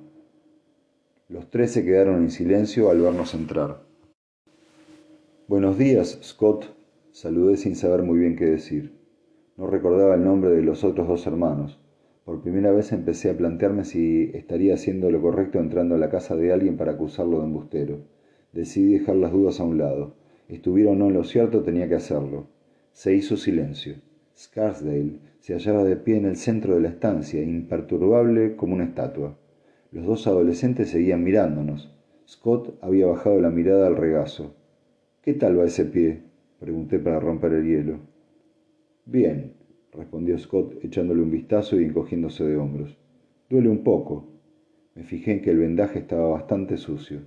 Los 1.29 1.49
tres 1.49 1.71
se 1.71 1.85
quedaron 1.85 2.17
en 2.17 2.29
silencio 2.29 2.89
al 2.89 2.99
vernos 2.99 3.33
entrar. 3.33 3.81
Buenos 5.47 5.77
días, 5.77 6.19
Scott, 6.21 6.75
saludé 7.11 7.55
sin 7.55 7.77
saber 7.77 8.03
muy 8.03 8.19
bien 8.19 8.35
qué 8.35 8.45
decir. 8.45 8.99
No 9.55 9.67
recordaba 9.67 10.15
el 10.15 10.23
nombre 10.25 10.49
de 10.51 10.63
los 10.63 10.83
otros 10.83 11.07
dos 11.07 11.25
hermanos. 11.27 11.82
Por 12.25 12.41
primera 12.41 12.71
vez 12.71 12.91
empecé 12.93 13.29
a 13.29 13.37
plantearme 13.37 13.83
si 13.83 14.31
estaría 14.33 14.75
haciendo 14.75 15.11
lo 15.11 15.21
correcto 15.21 15.59
entrando 15.59 15.95
a 15.95 15.97
la 15.97 16.09
casa 16.09 16.35
de 16.37 16.53
alguien 16.53 16.77
para 16.77 16.93
acusarlo 16.93 17.39
de 17.39 17.45
embustero. 17.45 17.99
Decidí 18.53 18.93
dejar 18.93 19.17
las 19.17 19.33
dudas 19.33 19.59
a 19.59 19.65
un 19.65 19.77
lado. 19.77 20.15
Estuviera 20.47 20.91
o 20.91 20.95
no 20.95 21.07
en 21.07 21.15
lo 21.15 21.23
cierto, 21.25 21.63
tenía 21.63 21.89
que 21.89 21.95
hacerlo. 21.95 22.47
Se 22.93 23.13
hizo 23.13 23.35
silencio. 23.35 23.95
Scarsdale 24.37 25.19
se 25.39 25.53
hallaba 25.53 25.83
de 25.83 25.97
pie 25.97 26.15
en 26.15 26.25
el 26.25 26.37
centro 26.37 26.75
de 26.75 26.81
la 26.81 26.87
estancia, 26.87 27.41
imperturbable 27.41 28.55
como 28.55 28.75
una 28.75 28.85
estatua. 28.85 29.37
Los 29.91 30.05
dos 30.05 30.25
adolescentes 30.25 30.89
seguían 30.89 31.23
mirándonos. 31.23 31.93
Scott 32.25 32.77
había 32.81 33.07
bajado 33.07 33.41
la 33.41 33.49
mirada 33.49 33.87
al 33.87 33.97
regazo. 33.97 34.55
¿Qué 35.21 35.33
tal 35.33 35.59
va 35.59 35.65
ese 35.65 35.83
pie? 35.83 36.21
pregunté 36.59 36.99
para 36.99 37.19
romper 37.19 37.53
el 37.53 37.65
hielo. 37.65 37.99
Bien, 39.05 39.53
respondió 39.93 40.37
Scott 40.37 40.83
echándole 40.83 41.21
un 41.21 41.31
vistazo 41.31 41.79
y 41.79 41.85
encogiéndose 41.85 42.43
de 42.43 42.57
hombros. 42.57 42.97
Duele 43.49 43.69
un 43.69 43.83
poco. 43.83 44.27
Me 44.95 45.03
fijé 45.03 45.33
en 45.33 45.41
que 45.41 45.51
el 45.51 45.57
vendaje 45.57 45.99
estaba 45.99 46.29
bastante 46.29 46.77
sucio. 46.77 47.21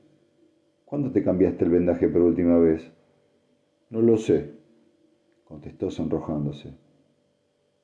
¿Cuándo 0.84 1.10
te 1.10 1.22
cambiaste 1.22 1.64
el 1.64 1.70
vendaje 1.70 2.08
por 2.08 2.22
última 2.22 2.58
vez? 2.58 2.92
No 3.90 4.00
lo 4.02 4.16
sé, 4.16 4.52
contestó 5.44 5.90
sonrojándose. 5.90 6.74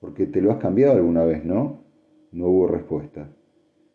Porque 0.01 0.27
te 0.27 0.41
lo 0.41 0.53
has 0.53 0.59
cambiado 0.59 0.97
alguna 0.97 1.25
vez, 1.25 1.45
¿no? 1.45 1.85
No 2.33 2.47
hubo 2.47 2.67
respuesta. 2.67 3.29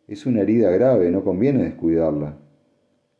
Es 0.07 0.25
una 0.25 0.41
herida 0.41 0.69
grave, 0.71 1.11
no 1.11 1.23
conviene 1.23 1.63
descuidarla. 1.63 2.37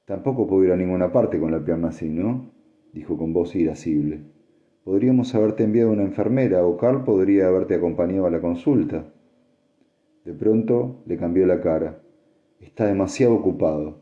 Tampoco 0.06 0.48
puedo 0.48 0.64
ir 0.64 0.72
a 0.72 0.78
ninguna 0.78 1.12
parte 1.12 1.40
con 1.40 1.52
la 1.52 1.64
pierna 1.64 1.90
así, 1.90 2.10
¿no? 2.10 2.52
dijo 2.94 3.18
con 3.18 3.34
voz 3.34 3.56
irascible. 3.56 4.22
Podríamos 4.88 5.36
haberte 5.36 5.66
enviado 5.66 5.92
una 5.92 6.04
enfermera 6.04 6.66
o 6.66 6.78
Carl 6.78 7.04
podría 7.04 7.50
haberte 7.50 7.76
acompañado 7.76 8.26
a 8.26 8.30
la 8.30 8.40
consulta. 8.40 9.04
De 10.24 10.32
pronto 10.32 11.02
le 11.06 11.18
cambió 11.18 11.46
la 11.46 11.60
cara. 11.60 12.00
Está 12.62 12.86
demasiado 12.86 13.34
ocupado. 13.34 14.00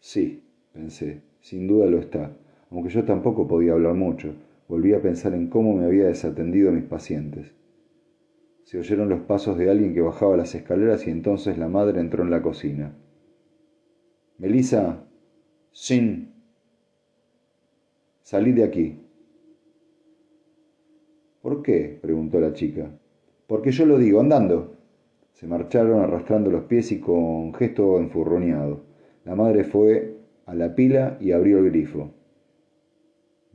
Sí, 0.00 0.44
pensé, 0.72 1.20
sin 1.42 1.68
duda 1.68 1.90
lo 1.90 1.98
está, 1.98 2.32
aunque 2.70 2.88
yo 2.88 3.04
tampoco 3.04 3.46
podía 3.46 3.74
hablar 3.74 3.92
mucho. 3.92 4.32
Volví 4.66 4.94
a 4.94 5.02
pensar 5.02 5.34
en 5.34 5.48
cómo 5.48 5.74
me 5.74 5.84
había 5.84 6.06
desatendido 6.06 6.70
a 6.70 6.72
mis 6.72 6.84
pacientes. 6.84 7.52
Se 8.64 8.78
oyeron 8.78 9.10
los 9.10 9.20
pasos 9.20 9.58
de 9.58 9.70
alguien 9.70 9.92
que 9.92 10.00
bajaba 10.00 10.38
las 10.38 10.54
escaleras 10.54 11.06
y 11.06 11.10
entonces 11.10 11.58
la 11.58 11.68
madre 11.68 12.00
entró 12.00 12.24
en 12.24 12.30
la 12.30 12.40
cocina. 12.40 12.94
Melissa, 14.38 15.04
sin. 15.70 16.32
Salí 18.22 18.52
de 18.52 18.64
aquí, 18.64 19.02
¿Por 21.42 21.62
qué? 21.62 21.98
preguntó 22.00 22.40
la 22.40 22.52
chica. 22.52 22.90
Porque 23.46 23.70
yo 23.70 23.86
lo 23.86 23.98
digo, 23.98 24.20
andando. 24.20 24.74
Se 25.32 25.46
marcharon 25.46 26.00
arrastrando 26.00 26.50
los 26.50 26.64
pies 26.64 26.90
y 26.92 27.00
con 27.00 27.54
gesto 27.54 27.98
enfurroneado. 27.98 28.80
La 29.24 29.34
madre 29.34 29.64
fue 29.64 30.16
a 30.46 30.54
la 30.54 30.74
pila 30.74 31.16
y 31.20 31.32
abrió 31.32 31.58
el 31.58 31.70
grifo. 31.70 32.10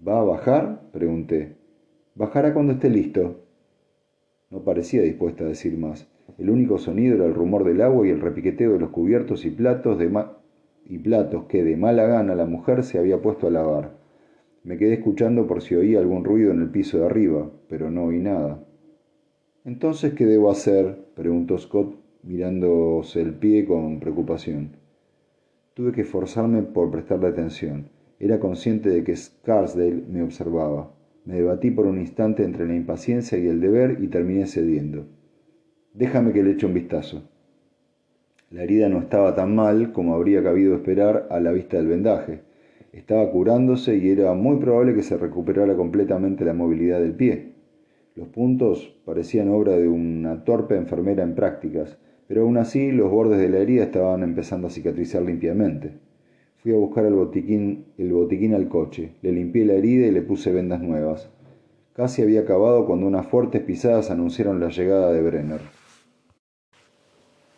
¿Va 0.07 0.19
a 0.19 0.23
bajar? 0.23 0.81
pregunté. 0.91 1.55
Bajará 2.15 2.53
cuando 2.53 2.73
esté 2.73 2.89
listo. 2.89 3.41
No 4.49 4.63
parecía 4.63 5.01
dispuesta 5.01 5.43
a 5.43 5.47
decir 5.47 5.77
más. 5.77 6.07
El 6.37 6.49
único 6.49 6.77
sonido 6.77 7.15
era 7.15 7.25
el 7.25 7.33
rumor 7.33 7.63
del 7.63 7.81
agua 7.81 8.07
y 8.07 8.11
el 8.11 8.21
repiqueteo 8.21 8.73
de 8.73 8.79
los 8.79 8.91
cubiertos 8.91 9.45
y 9.45 9.49
platos, 9.49 9.99
y 10.85 10.97
platos 10.99 11.45
que 11.45 11.63
de 11.63 11.75
mala 11.75 12.05
gana 12.05 12.35
la 12.35 12.45
mujer 12.45 12.83
se 12.83 12.97
había 12.97 13.21
puesto 13.21 13.47
a 13.47 13.51
lavar. 13.51 14.02
Me 14.63 14.77
quedé 14.77 14.93
escuchando 14.93 15.45
por 15.45 15.61
si 15.61 15.75
oía 15.75 15.99
algún 15.99 16.23
ruido 16.23 16.51
en 16.51 16.61
el 16.61 16.69
piso 16.69 16.99
de 16.99 17.05
arriba, 17.05 17.51
pero 17.67 17.91
no 17.91 18.05
oí 18.05 18.19
nada. 18.19 18.63
Entonces, 19.65 20.13
¿qué 20.13 20.25
debo 20.25 20.49
hacer? 20.49 20.99
preguntó 21.15 21.57
Scott, 21.57 21.95
mirándose 22.23 23.21
el 23.21 23.33
pie 23.33 23.65
con 23.65 23.99
preocupación. 23.99 24.77
Tuve 25.73 25.91
que 25.91 26.01
esforzarme 26.01 26.61
por 26.61 26.91
prestarle 26.91 27.27
atención. 27.27 27.89
Era 28.19 28.39
consciente 28.39 28.89
de 28.89 29.03
que 29.03 29.17
Scarsdale 29.17 30.01
me 30.09 30.23
observaba. 30.23 30.93
Me 31.25 31.35
debatí 31.35 31.69
por 31.69 31.85
un 31.85 31.99
instante 31.99 32.45
entre 32.45 32.65
la 32.65 32.75
impaciencia 32.75 33.37
y 33.37 33.47
el 33.47 33.59
deber 33.59 33.97
y 34.01 34.07
terminé 34.07 34.47
cediendo. 34.47 35.07
Déjame 35.93 36.31
que 36.31 36.41
le 36.41 36.51
eche 36.51 36.65
un 36.65 36.73
vistazo. 36.73 37.23
La 38.49 38.63
herida 38.63 38.87
no 38.87 38.99
estaba 38.99 39.35
tan 39.35 39.55
mal 39.55 39.91
como 39.91 40.15
habría 40.15 40.41
cabido 40.41 40.73
esperar 40.75 41.27
a 41.29 41.41
la 41.41 41.51
vista 41.51 41.75
del 41.77 41.87
vendaje 41.87 42.52
estaba 42.93 43.29
curándose 43.31 43.97
y 43.97 44.09
era 44.09 44.33
muy 44.33 44.57
probable 44.57 44.93
que 44.93 45.03
se 45.03 45.17
recuperara 45.17 45.75
completamente 45.75 46.45
la 46.45 46.53
movilidad 46.53 46.99
del 47.01 47.13
pie. 47.13 47.53
Los 48.15 48.27
puntos 48.27 48.95
parecían 49.05 49.49
obra 49.49 49.75
de 49.75 49.87
una 49.87 50.43
torpe 50.43 50.75
enfermera 50.75 51.23
en 51.23 51.33
prácticas, 51.33 51.97
pero 52.27 52.43
aún 52.43 52.57
así 52.57 52.91
los 52.91 53.09
bordes 53.09 53.39
de 53.39 53.49
la 53.49 53.57
herida 53.57 53.83
estaban 53.83 54.21
empezando 54.21 54.67
a 54.67 54.69
cicatrizar 54.69 55.23
limpiamente. 55.23 55.93
Fui 56.57 56.71
a 56.71 56.77
buscar 56.77 57.05
el 57.05 57.15
botiquín, 57.15 57.85
el 57.97 58.13
botiquín 58.13 58.53
al 58.53 58.69
coche, 58.69 59.15
le 59.23 59.31
limpié 59.31 59.65
la 59.65 59.73
herida 59.73 60.07
y 60.07 60.11
le 60.11 60.21
puse 60.21 60.53
vendas 60.53 60.81
nuevas. 60.81 61.29
Casi 61.93 62.21
había 62.21 62.41
acabado 62.41 62.85
cuando 62.85 63.07
unas 63.07 63.25
fuertes 63.25 63.61
pisadas 63.63 64.11
anunciaron 64.11 64.59
la 64.59 64.69
llegada 64.69 65.11
de 65.11 65.21
Brenner. 65.21 65.61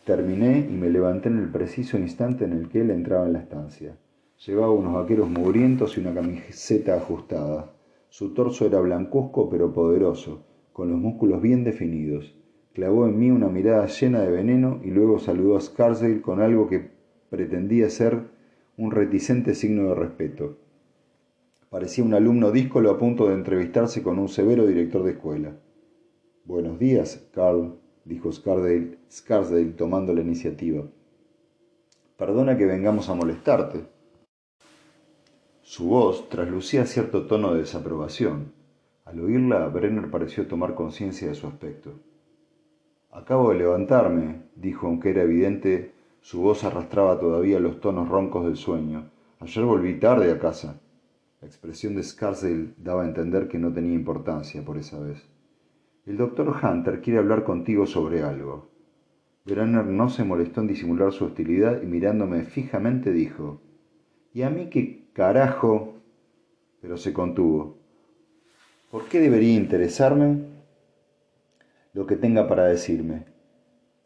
Terminé 0.06 0.60
y 0.70 0.74
me 0.74 0.90
levanté 0.90 1.30
en 1.30 1.40
el 1.40 1.50
preciso 1.50 1.98
instante 1.98 2.46
en 2.46 2.54
el 2.54 2.70
que 2.70 2.82
él 2.82 2.92
entraba 2.92 3.26
en 3.26 3.34
la 3.34 3.40
estancia. 3.40 3.98
Llevaba 4.38 4.72
unos 4.72 4.94
vaqueros 4.94 5.30
mugrientos 5.30 5.98
y 5.98 6.02
una 6.02 6.14
camiseta 6.14 6.96
ajustada. 6.96 7.74
Su 8.10 8.34
torso 8.34 8.66
era 8.66 8.80
blancuzco 8.80 9.50
pero 9.50 9.72
poderoso, 9.72 10.44
con 10.74 10.90
los 10.90 11.00
músculos 11.00 11.42
bien 11.42 11.64
definidos. 11.64 12.36
Clavó 12.74 13.08
en 13.08 13.18
mí 13.18 13.32
una 13.32 13.48
mirada 13.48 13.88
llena 13.88 14.20
de 14.20 14.32
veneno 14.32 14.82
y 14.84 14.92
luego 14.92 15.20
saludó 15.20 15.56
a 15.56 15.62
Scarsdale 15.62 16.22
con 16.22 16.42
algo 16.42 16.68
que 16.68 16.92
pretendía 17.30 17.90
ser 17.90 18.24
un 18.78 18.92
reticente 18.92 19.56
signo 19.56 19.88
de 19.90 19.96
respeto. 19.96 20.58
Parecía 21.70 22.04
un 22.04 22.14
alumno 22.14 22.52
díscolo 22.52 22.92
a 22.92 22.98
punto 22.98 23.28
de 23.28 23.34
entrevistarse 23.36 24.04
con 24.04 24.20
un 24.20 24.28
severo 24.28 24.68
director 24.68 25.04
de 25.04 25.12
escuela. 25.12 25.56
Buenos 26.44 26.78
días, 26.78 27.28
Carl, 27.34 27.80
dijo 28.04 28.32
Scarsdale, 28.32 29.72
tomando 29.78 30.14
la 30.14 30.22
iniciativa. 30.22 30.86
Perdona 32.18 32.58
que 32.58 32.66
vengamos 32.66 33.10
a 33.10 33.16
molestarte. 33.16 33.95
Su 35.68 35.88
voz 35.88 36.30
traslucía 36.30 36.86
cierto 36.86 37.26
tono 37.26 37.54
de 37.56 37.62
desaprobación. 37.62 38.54
Al 39.04 39.20
oírla, 39.20 39.68
Brenner 39.68 40.12
pareció 40.12 40.46
tomar 40.46 40.76
conciencia 40.76 41.28
de 41.28 41.34
su 41.34 41.48
aspecto. 41.48 41.94
Acabo 43.12 43.50
de 43.50 43.58
levantarme, 43.58 44.44
dijo, 44.56 44.86
aunque 44.86 45.10
era 45.10 45.24
evidente, 45.24 45.92
su 46.22 46.40
voz 46.42 46.64
arrastraba 46.64 47.20
todavía 47.20 47.60
los 47.60 47.82
tonos 47.82 48.08
roncos 48.08 48.46
del 48.46 48.58
sueño. 48.58 49.10
Ayer 49.40 49.66
volví 49.66 50.00
tarde 50.00 50.32
a 50.32 50.38
casa. 50.38 50.80
La 51.42 51.48
expresión 51.48 51.96
de 51.96 52.04
Scarsdale 52.04 52.76
daba 52.78 53.02
a 53.02 53.08
entender 53.08 53.48
que 53.48 53.58
no 53.58 53.74
tenía 53.74 53.96
importancia 53.96 54.64
por 54.64 54.78
esa 54.78 55.00
vez. 55.00 55.28
El 56.06 56.18
doctor 56.18 56.56
Hunter 56.62 57.02
quiere 57.02 57.18
hablar 57.18 57.44
contigo 57.44 57.88
sobre 57.88 58.22
algo. 58.22 58.70
Brenner 59.46 59.88
no 59.88 60.10
se 60.10 60.26
molestó 60.26 60.62
en 60.62 60.68
disimular 60.68 61.12
su 61.12 61.26
hostilidad 61.26 61.82
y 61.82 61.88
mirándome 61.88 62.44
fijamente 62.44 63.12
dijo, 63.12 63.62
¿Y 64.32 64.44
a 64.44 64.52
mí 64.52 64.70
qué 64.70 65.05
carajo? 65.16 65.94
Pero 66.82 66.98
se 66.98 67.14
contuvo. 67.14 67.78
¿Por 68.92 69.06
qué 69.06 69.20
debería 69.22 69.56
interesarme? 69.56 70.44
Lo 71.94 72.06
que 72.06 72.18
tenga 72.18 72.48
para 72.48 72.66
decirme. 72.66 73.24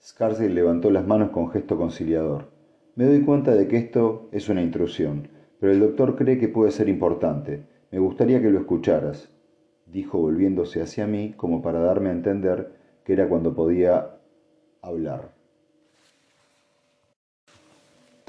Scarsdale 0.02 0.54
levantó 0.54 0.91
las 0.91 1.06
manos 1.06 1.32
con 1.32 1.50
gesto 1.50 1.78
conciliador. 1.78 2.52
Me 2.95 3.06
doy 3.06 3.22
cuenta 3.22 3.56
de 3.56 3.67
que 3.67 3.78
esto 3.78 4.30
es 4.32 4.48
una 4.48 4.62
intrusión, 4.62 5.28
pero 5.60 5.74
el 5.74 5.80
doctor 5.80 6.15
cree 6.15 6.38
que 6.38 6.48
puede 6.48 6.72
ser 6.72 6.88
importante. 6.88 7.63
Me 7.91 8.00
gustaría 8.00 8.39
que 8.41 8.52
lo 8.52 8.60
escucharas 8.60 9.30
dijo 9.91 10.19
volviéndose 10.19 10.82
hacia 10.82 11.08
mí 11.08 11.34
como 11.36 11.63
para 11.63 11.80
darme 11.80 12.10
a 12.10 12.13
entender 12.13 12.72
que 13.04 13.13
era 13.13 13.28
cuando 13.28 13.56
podía 13.56 14.17
hablar. 14.82 15.38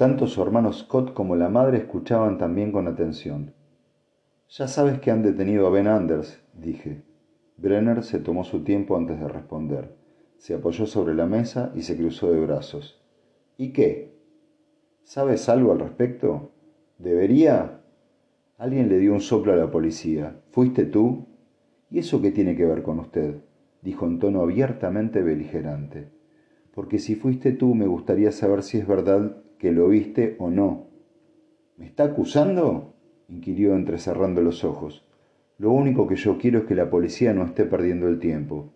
Tanto 0.01 0.25
su 0.25 0.41
hermano 0.41 0.73
Scott 0.73 1.13
como 1.13 1.35
la 1.35 1.47
madre 1.47 1.77
escuchaban 1.77 2.39
también 2.39 2.71
con 2.71 2.87
atención. 2.87 3.53
Ya 4.49 4.67
sabes 4.67 4.99
que 4.99 5.11
han 5.11 5.21
detenido 5.21 5.67
a 5.67 5.69
Ben 5.69 5.85
Anders, 5.85 6.41
dije. 6.55 7.03
Brenner 7.57 8.01
se 8.01 8.17
tomó 8.17 8.43
su 8.43 8.63
tiempo 8.63 8.97
antes 8.97 9.19
de 9.19 9.27
responder. 9.27 9.95
Se 10.37 10.55
apoyó 10.55 10.87
sobre 10.87 11.13
la 11.13 11.27
mesa 11.27 11.71
y 11.75 11.83
se 11.83 11.95
cruzó 11.95 12.31
de 12.31 12.39
brazos. 12.39 12.99
¿Y 13.57 13.73
qué? 13.73 14.17
¿Sabes 15.03 15.47
algo 15.49 15.71
al 15.71 15.77
respecto? 15.77 16.51
¿Debería? 16.97 17.83
Alguien 18.57 18.89
le 18.89 18.97
dio 18.97 19.13
un 19.13 19.21
soplo 19.21 19.53
a 19.53 19.55
la 19.55 19.69
policía. 19.69 20.35
¿Fuiste 20.49 20.85
tú? 20.85 21.27
¿Y 21.91 21.99
eso 21.99 22.23
qué 22.23 22.31
tiene 22.31 22.55
que 22.55 22.65
ver 22.65 22.81
con 22.81 22.97
usted? 22.97 23.35
dijo 23.83 24.07
en 24.07 24.17
tono 24.17 24.41
abiertamente 24.41 25.21
beligerante. 25.21 26.09
Porque 26.73 26.97
si 26.97 27.13
fuiste 27.13 27.51
tú 27.51 27.75
me 27.75 27.85
gustaría 27.85 28.31
saber 28.31 28.63
si 28.63 28.79
es 28.79 28.87
verdad 28.87 29.37
que 29.61 29.71
lo 29.71 29.89
viste 29.89 30.37
o 30.39 30.49
no. 30.49 30.87
¿Me 31.77 31.85
está 31.85 32.05
acusando? 32.05 32.95
inquirió 33.27 33.75
entrecerrando 33.75 34.41
los 34.41 34.63
ojos. 34.63 35.05
Lo 35.59 35.71
único 35.71 36.07
que 36.07 36.15
yo 36.15 36.39
quiero 36.39 36.57
es 36.57 36.65
que 36.65 36.73
la 36.73 36.89
policía 36.89 37.31
no 37.35 37.45
esté 37.45 37.65
perdiendo 37.65 38.07
el 38.07 38.17
tiempo. 38.17 38.73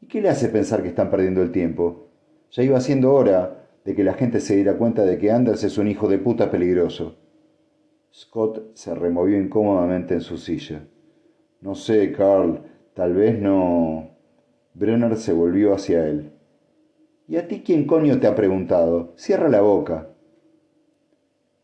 ¿Y 0.00 0.06
qué 0.06 0.20
le 0.20 0.28
hace 0.28 0.48
pensar 0.48 0.82
que 0.82 0.88
están 0.88 1.08
perdiendo 1.08 1.40
el 1.40 1.52
tiempo? 1.52 2.08
Ya 2.50 2.64
iba 2.64 2.80
siendo 2.80 3.14
hora 3.14 3.64
de 3.84 3.94
que 3.94 4.02
la 4.02 4.14
gente 4.14 4.40
se 4.40 4.56
diera 4.56 4.76
cuenta 4.76 5.04
de 5.04 5.18
que 5.18 5.30
Anders 5.30 5.62
es 5.62 5.78
un 5.78 5.86
hijo 5.86 6.08
de 6.08 6.18
puta 6.18 6.50
peligroso. 6.50 7.14
Scott 8.12 8.74
se 8.74 8.96
removió 8.96 9.40
incómodamente 9.40 10.14
en 10.14 10.20
su 10.20 10.36
silla. 10.36 10.82
No 11.60 11.76
sé, 11.76 12.10
Carl, 12.10 12.60
tal 12.92 13.14
vez 13.14 13.40
no. 13.40 14.16
Brenner 14.74 15.16
se 15.16 15.32
volvió 15.32 15.74
hacia 15.74 16.08
él. 16.08 16.32
¿Y 17.28 17.36
a 17.36 17.46
ti 17.46 17.62
quién 17.62 17.84
coño 17.84 18.18
te 18.20 18.26
ha 18.26 18.34
preguntado? 18.34 19.12
Cierra 19.16 19.50
la 19.50 19.60
boca. 19.60 20.08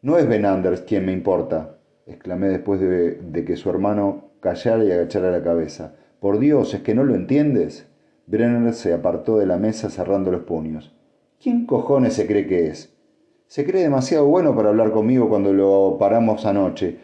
No 0.03 0.19
es 0.19 0.29
Ben 0.29 0.45
Anders 0.45 0.83
quien 0.83 1.07
me 1.07 1.13
importa, 1.13 1.79
exclamé 2.07 2.49
después 2.49 2.81
de, 2.81 3.13
de, 3.13 3.45
que 3.47 3.57
su 3.57 3.71
hermano 3.71 4.33
callara 4.41 4.85
y 4.85 4.93
agachara 4.93 5.31
la 5.31 5.43
cabeza. 5.43 5.97
Por 6.21 6.39
Dios, 6.39 6.75
¿es 6.75 6.83
que 6.83 6.95
no 6.95 7.03
lo 7.03 7.15
entiendes? 7.15 7.89
Brenner 8.27 8.75
se 8.75 8.93
apartó 8.93 9.39
de 9.39 9.47
la 9.47 9.57
mesa 9.57 9.89
cerrando 9.89 10.31
los 10.31 10.43
puños. 10.43 10.95
¿Quién 11.43 11.65
cojones 11.65 12.13
se 12.13 12.27
cree 12.27 12.47
que 12.47 12.67
es? 12.67 12.95
Se 13.47 13.65
cree 13.65 13.85
demasiado 13.85 14.27
bueno 14.27 14.55
para 14.55 14.69
hablar 14.69 14.93
conmigo 14.93 15.31
cuando 15.31 15.55
lo 15.55 15.97
paramos 15.99 16.45
anoche 16.45 16.99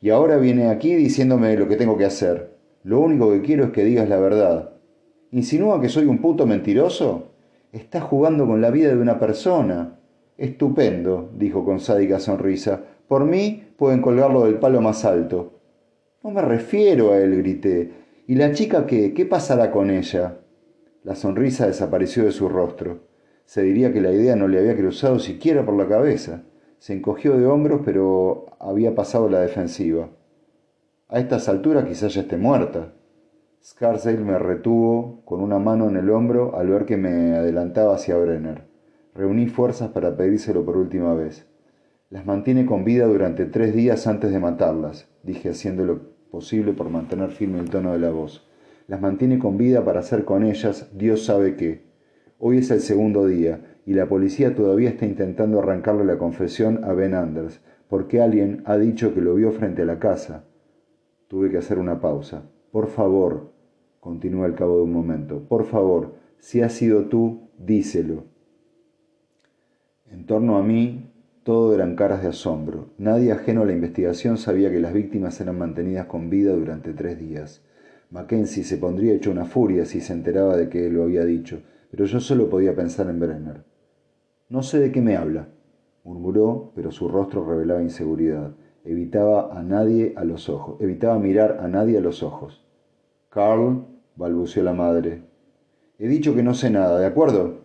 y 0.00 0.10
ahora 0.10 0.36
viene 0.36 0.68
aquí 0.68 0.94
diciéndome 0.94 1.56
lo 1.56 1.66
que 1.66 1.76
tengo 1.76 1.96
que 1.96 2.04
hacer. 2.04 2.54
Lo 2.84 3.00
único 3.00 3.32
que 3.32 3.42
quiero 3.42 3.64
es 3.64 3.70
que 3.70 3.82
digas 3.82 4.08
la 4.08 4.18
verdad. 4.20 4.74
¿Insinúa 5.32 5.80
que 5.80 5.88
soy 5.88 6.06
un 6.06 6.18
puto 6.18 6.46
mentiroso? 6.46 7.33
Estás 7.74 8.04
jugando 8.04 8.46
con 8.46 8.60
la 8.60 8.70
vida 8.70 8.90
de 8.90 8.98
una 8.98 9.18
persona. 9.18 9.98
Estupendo, 10.38 11.32
dijo 11.36 11.64
con 11.64 11.80
sádica 11.80 12.20
sonrisa. 12.20 12.84
Por 13.08 13.24
mí 13.24 13.64
pueden 13.76 14.00
colgarlo 14.00 14.44
del 14.44 14.60
palo 14.60 14.80
más 14.80 15.04
alto. 15.04 15.58
No 16.22 16.30
me 16.30 16.40
refiero 16.40 17.10
a 17.10 17.18
él, 17.18 17.36
grité. 17.38 17.90
¿Y 18.28 18.36
la 18.36 18.52
chica 18.52 18.86
qué? 18.86 19.12
¿Qué 19.12 19.26
pasará 19.26 19.72
con 19.72 19.90
ella? 19.90 20.38
La 21.02 21.16
sonrisa 21.16 21.66
desapareció 21.66 22.24
de 22.24 22.30
su 22.30 22.48
rostro. 22.48 23.08
Se 23.44 23.62
diría 23.62 23.92
que 23.92 24.00
la 24.00 24.12
idea 24.12 24.36
no 24.36 24.46
le 24.46 24.60
había 24.60 24.76
cruzado 24.76 25.18
siquiera 25.18 25.66
por 25.66 25.74
la 25.74 25.88
cabeza. 25.88 26.44
Se 26.78 26.92
encogió 26.92 27.36
de 27.36 27.46
hombros, 27.46 27.80
pero 27.84 28.46
había 28.60 28.94
pasado 28.94 29.28
la 29.28 29.40
defensiva. 29.40 30.10
A 31.08 31.18
estas 31.18 31.48
alturas 31.48 31.86
quizás 31.86 32.14
ya 32.14 32.20
esté 32.20 32.36
muerta. 32.36 32.92
Scarsdale 33.66 34.18
me 34.18 34.38
retuvo 34.38 35.22
con 35.24 35.40
una 35.40 35.58
mano 35.58 35.88
en 35.88 35.96
el 35.96 36.10
hombro 36.10 36.54
al 36.54 36.68
ver 36.68 36.84
que 36.84 36.98
me 36.98 37.34
adelantaba 37.34 37.94
hacia 37.94 38.18
Brenner. 38.18 38.64
Reuní 39.14 39.46
fuerzas 39.46 39.88
para 39.88 40.18
pedírselo 40.18 40.66
por 40.66 40.76
última 40.76 41.14
vez. 41.14 41.46
Las 42.10 42.26
mantiene 42.26 42.66
con 42.66 42.84
vida 42.84 43.06
durante 43.06 43.46
tres 43.46 43.74
días 43.74 44.06
antes 44.06 44.32
de 44.32 44.38
matarlas, 44.38 45.08
dije 45.22 45.48
haciendo 45.48 45.86
lo 45.86 46.02
posible 46.30 46.74
por 46.74 46.90
mantener 46.90 47.30
firme 47.30 47.58
el 47.58 47.70
tono 47.70 47.94
de 47.94 48.00
la 48.00 48.10
voz. 48.10 48.46
Las 48.86 49.00
mantiene 49.00 49.38
con 49.38 49.56
vida 49.56 49.82
para 49.82 50.00
hacer 50.00 50.26
con 50.26 50.44
ellas 50.44 50.90
Dios 50.92 51.24
sabe 51.24 51.56
qué. 51.56 51.86
Hoy 52.38 52.58
es 52.58 52.70
el 52.70 52.80
segundo 52.80 53.26
día 53.26 53.78
y 53.86 53.94
la 53.94 54.04
policía 54.10 54.54
todavía 54.54 54.90
está 54.90 55.06
intentando 55.06 55.58
arrancarle 55.58 56.04
la 56.04 56.18
confesión 56.18 56.84
a 56.84 56.92
Ben 56.92 57.14
Anders, 57.14 57.62
porque 57.88 58.20
alguien 58.20 58.62
ha 58.66 58.76
dicho 58.76 59.14
que 59.14 59.22
lo 59.22 59.34
vio 59.36 59.52
frente 59.52 59.80
a 59.80 59.86
la 59.86 59.98
casa. 59.98 60.44
Tuve 61.28 61.50
que 61.50 61.56
hacer 61.56 61.78
una 61.78 61.98
pausa. 61.98 62.42
Por 62.70 62.88
favor, 62.88 63.53
continuó 64.04 64.44
al 64.44 64.54
cabo 64.54 64.76
de 64.76 64.82
un 64.82 64.92
momento, 64.92 65.48
por 65.48 65.64
favor, 65.64 66.12
si 66.38 66.60
has 66.60 66.74
sido 66.74 67.06
tú, 67.06 67.48
díselo. 67.56 68.24
En 70.10 70.26
torno 70.26 70.58
a 70.58 70.62
mí, 70.62 71.10
todo 71.42 71.74
eran 71.74 71.96
caras 71.96 72.20
de 72.20 72.28
asombro. 72.28 72.90
Nadie 72.98 73.32
ajeno 73.32 73.62
a 73.62 73.64
la 73.64 73.72
investigación 73.72 74.36
sabía 74.36 74.70
que 74.70 74.78
las 74.78 74.92
víctimas 74.92 75.40
eran 75.40 75.56
mantenidas 75.56 76.04
con 76.04 76.28
vida 76.28 76.52
durante 76.52 76.92
tres 76.92 77.18
días. 77.18 77.64
Mackenzie 78.10 78.62
se 78.62 78.76
pondría 78.76 79.14
hecho 79.14 79.30
una 79.30 79.46
furia 79.46 79.86
si 79.86 80.02
se 80.02 80.12
enteraba 80.12 80.54
de 80.58 80.68
que 80.68 80.90
lo 80.90 81.04
había 81.04 81.24
dicho, 81.24 81.62
pero 81.90 82.04
yo 82.04 82.20
solo 82.20 82.50
podía 82.50 82.76
pensar 82.76 83.08
en 83.08 83.18
Brenner. 83.18 83.64
No 84.50 84.62
sé 84.62 84.80
de 84.80 84.92
qué 84.92 85.00
me 85.00 85.16
habla, 85.16 85.48
murmuró, 86.04 86.72
pero 86.74 86.92
su 86.92 87.08
rostro 87.08 87.42
revelaba 87.42 87.80
inseguridad. 87.80 88.54
Evitaba 88.84 89.58
a 89.58 89.62
nadie 89.62 90.12
a 90.14 90.24
los 90.24 90.50
ojos, 90.50 90.78
evitaba 90.82 91.18
mirar 91.18 91.56
a 91.62 91.68
nadie 91.68 91.96
a 91.96 92.02
los 92.02 92.22
ojos. 92.22 92.66
Carl, 93.30 93.93
balbuceó 94.16 94.62
la 94.62 94.72
madre. 94.72 95.22
He 95.98 96.08
dicho 96.08 96.34
que 96.34 96.42
no 96.42 96.54
sé 96.54 96.70
nada, 96.70 96.98
¿de 96.98 97.06
acuerdo? 97.06 97.64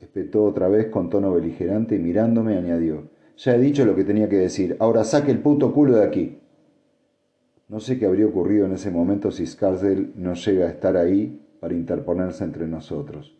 espetó 0.00 0.44
otra 0.44 0.68
vez 0.68 0.86
con 0.86 1.10
tono 1.10 1.32
beligerante 1.32 1.96
y 1.96 1.98
mirándome 1.98 2.56
añadió. 2.56 3.08
Ya 3.36 3.54
he 3.54 3.58
dicho 3.58 3.84
lo 3.84 3.94
que 3.94 4.04
tenía 4.04 4.28
que 4.28 4.36
decir, 4.36 4.76
ahora 4.80 5.04
saque 5.04 5.30
el 5.30 5.40
puto 5.40 5.72
culo 5.72 5.96
de 5.96 6.04
aquí. 6.04 6.38
No 7.68 7.80
sé 7.80 7.98
qué 7.98 8.06
habría 8.06 8.26
ocurrido 8.26 8.66
en 8.66 8.72
ese 8.72 8.90
momento 8.90 9.30
si 9.30 9.46
Scarsdale 9.46 10.10
no 10.16 10.34
llega 10.34 10.66
a 10.66 10.70
estar 10.70 10.96
ahí 10.96 11.40
para 11.60 11.74
interponerse 11.74 12.44
entre 12.44 12.66
nosotros. 12.66 13.36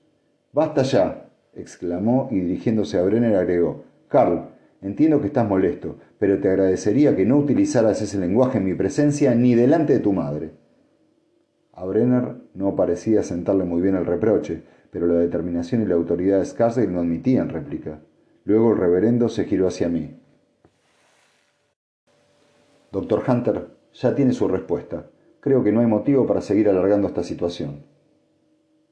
Basta 0.52 0.82
ya, 0.82 1.30
exclamó 1.54 2.28
y 2.30 2.40
dirigiéndose 2.40 2.98
a 2.98 3.02
Brenner 3.02 3.36
agregó, 3.36 3.84
Carl, 4.08 4.50
entiendo 4.82 5.20
que 5.20 5.28
estás 5.28 5.48
molesto, 5.48 5.96
pero 6.18 6.38
te 6.40 6.48
agradecería 6.48 7.16
que 7.16 7.24
no 7.24 7.38
utilizaras 7.38 8.02
ese 8.02 8.18
lenguaje 8.18 8.58
en 8.58 8.64
mi 8.64 8.74
presencia 8.74 9.34
ni 9.34 9.54
delante 9.54 9.94
de 9.94 10.00
tu 10.00 10.12
madre. 10.12 10.50
A 11.78 11.84
Brenner 11.84 12.34
no 12.54 12.74
parecía 12.74 13.22
sentarle 13.22 13.62
muy 13.62 13.80
bien 13.80 13.94
el 13.94 14.04
reproche, 14.04 14.64
pero 14.90 15.06
la 15.06 15.14
determinación 15.14 15.80
y 15.80 15.86
la 15.86 15.94
autoridad 15.94 16.40
de 16.40 16.44
Scarsdale 16.44 16.88
no 16.88 16.98
admitían 16.98 17.50
réplica. 17.50 18.00
Luego 18.42 18.72
el 18.72 18.78
reverendo 18.78 19.28
se 19.28 19.44
giró 19.44 19.68
hacia 19.68 19.88
mí. 19.88 20.18
Doctor 22.90 23.22
Hunter, 23.28 23.68
ya 23.92 24.12
tiene 24.16 24.32
su 24.32 24.48
respuesta. 24.48 25.06
Creo 25.38 25.62
que 25.62 25.70
no 25.70 25.78
hay 25.78 25.86
motivo 25.86 26.26
para 26.26 26.40
seguir 26.40 26.68
alargando 26.68 27.06
esta 27.06 27.22
situación. 27.22 27.84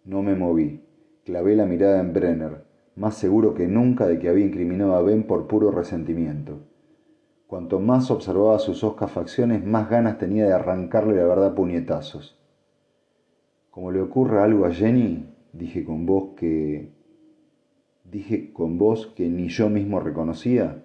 No 0.04 0.22
me 0.22 0.36
moví. 0.36 0.84
Clavé 1.24 1.56
la 1.56 1.66
mirada 1.66 1.98
en 1.98 2.12
Brenner, 2.12 2.66
más 2.94 3.16
seguro 3.16 3.54
que 3.54 3.66
nunca 3.66 4.06
de 4.06 4.20
que 4.20 4.28
había 4.28 4.46
incriminado 4.46 4.94
a 4.94 5.02
Ben 5.02 5.24
por 5.24 5.48
puro 5.48 5.72
resentimiento. 5.72 6.60
Cuanto 7.48 7.80
más 7.80 8.12
observaba 8.12 8.60
sus 8.60 8.84
oscas 8.84 9.10
facciones, 9.10 9.64
más 9.64 9.90
ganas 9.90 10.18
tenía 10.18 10.46
de 10.46 10.52
arrancarle 10.52 11.16
la 11.16 11.26
verdad 11.26 11.54
puñetazos. 11.56 12.36
Como 13.76 13.92
le 13.92 14.00
ocurra 14.00 14.42
algo 14.42 14.64
a 14.64 14.72
Jenny, 14.72 15.28
dije 15.52 15.84
con 15.84 16.06
voz 16.06 16.30
que... 16.34 16.94
dije 18.04 18.50
con 18.54 18.78
voz 18.78 19.08
que 19.08 19.28
ni 19.28 19.48
yo 19.48 19.68
mismo 19.68 20.00
reconocía. 20.00 20.82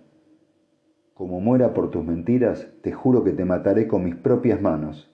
Como 1.13 1.39
muera 1.39 1.73
por 1.73 1.89
tus 1.89 2.03
mentiras, 2.03 2.67
te 2.81 2.91
juro 2.91 3.23
que 3.23 3.31
te 3.31 3.45
mataré 3.45 3.87
con 3.87 4.03
mis 4.03 4.17
propias 4.17 4.61
manos. 4.61 5.09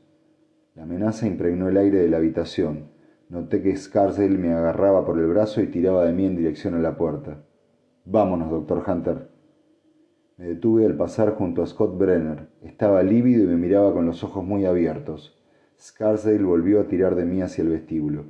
La 0.74 0.86
amenaza 0.86 1.28
impregnó 1.28 1.70
el 1.70 1.78
aire 1.78 2.00
de 2.00 2.10
la 2.10 2.18
habitación. 2.18 2.90
Noté 3.30 3.62
que 3.62 3.78
Scarsdale 3.78 4.40
me 4.40 4.54
agarraba 4.54 5.06
por 5.06 5.20
el 5.20 5.28
brazo 5.28 5.62
y 5.62 5.68
tiraba 5.68 6.04
de 6.06 6.14
mí 6.14 6.26
en 6.26 6.36
dirección 6.36 6.74
a 6.74 6.80
la 6.80 6.98
puerta. 6.98 7.44
Vámonos, 8.06 8.50
doctor 8.50 8.84
Hunter. 8.88 9.30
Me 10.38 10.48
detuve 10.48 10.88
al 10.88 10.98
pasar 10.98 11.36
junto 11.36 11.62
a 11.62 11.68
Scott 11.68 11.96
Brenner. 11.96 12.48
Estaba 12.64 13.04
lívido 13.04 13.44
y 13.44 13.48
me 13.48 13.58
miraba 13.58 13.94
con 13.94 14.08
los 14.08 14.24
ojos 14.24 14.44
muy 14.44 14.66
abiertos. 14.66 15.37
Scarsdale 15.80 16.44
volvió 16.44 16.82
a 16.82 16.88
tirar 16.88 17.16
de 17.16 17.26
mí 17.26 17.42
hacia 17.42 17.62
el 17.62 17.70
vestíbulo. 17.70 18.26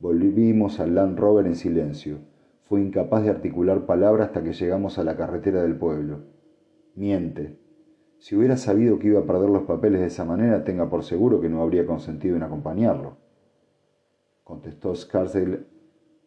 Volvimos 0.00 0.80
al 0.80 0.94
Land 0.94 1.18
Rover 1.18 1.46
en 1.46 1.54
silencio. 1.54 2.18
Fui 2.64 2.82
incapaz 2.82 3.22
de 3.22 3.30
articular 3.30 3.86
palabra 3.86 4.24
hasta 4.24 4.42
que 4.42 4.52
llegamos 4.52 4.98
a 4.98 5.04
la 5.04 5.16
carretera 5.16 5.62
del 5.62 5.76
pueblo. 5.76 6.20
Miente. 6.94 7.56
Si 8.18 8.34
hubiera 8.34 8.56
sabido 8.56 8.98
que 8.98 9.08
iba 9.08 9.20
a 9.20 9.26
perder 9.26 9.48
los 9.48 9.62
papeles 9.62 10.00
de 10.00 10.08
esa 10.08 10.24
manera, 10.24 10.64
tenga 10.64 10.90
por 10.90 11.04
seguro 11.04 11.40
que 11.40 11.48
no 11.48 11.62
habría 11.62 11.86
consentido 11.86 12.36
en 12.36 12.42
acompañarlo. 12.42 13.16
Contestó 14.42 14.94
Scarsdale 14.94 15.60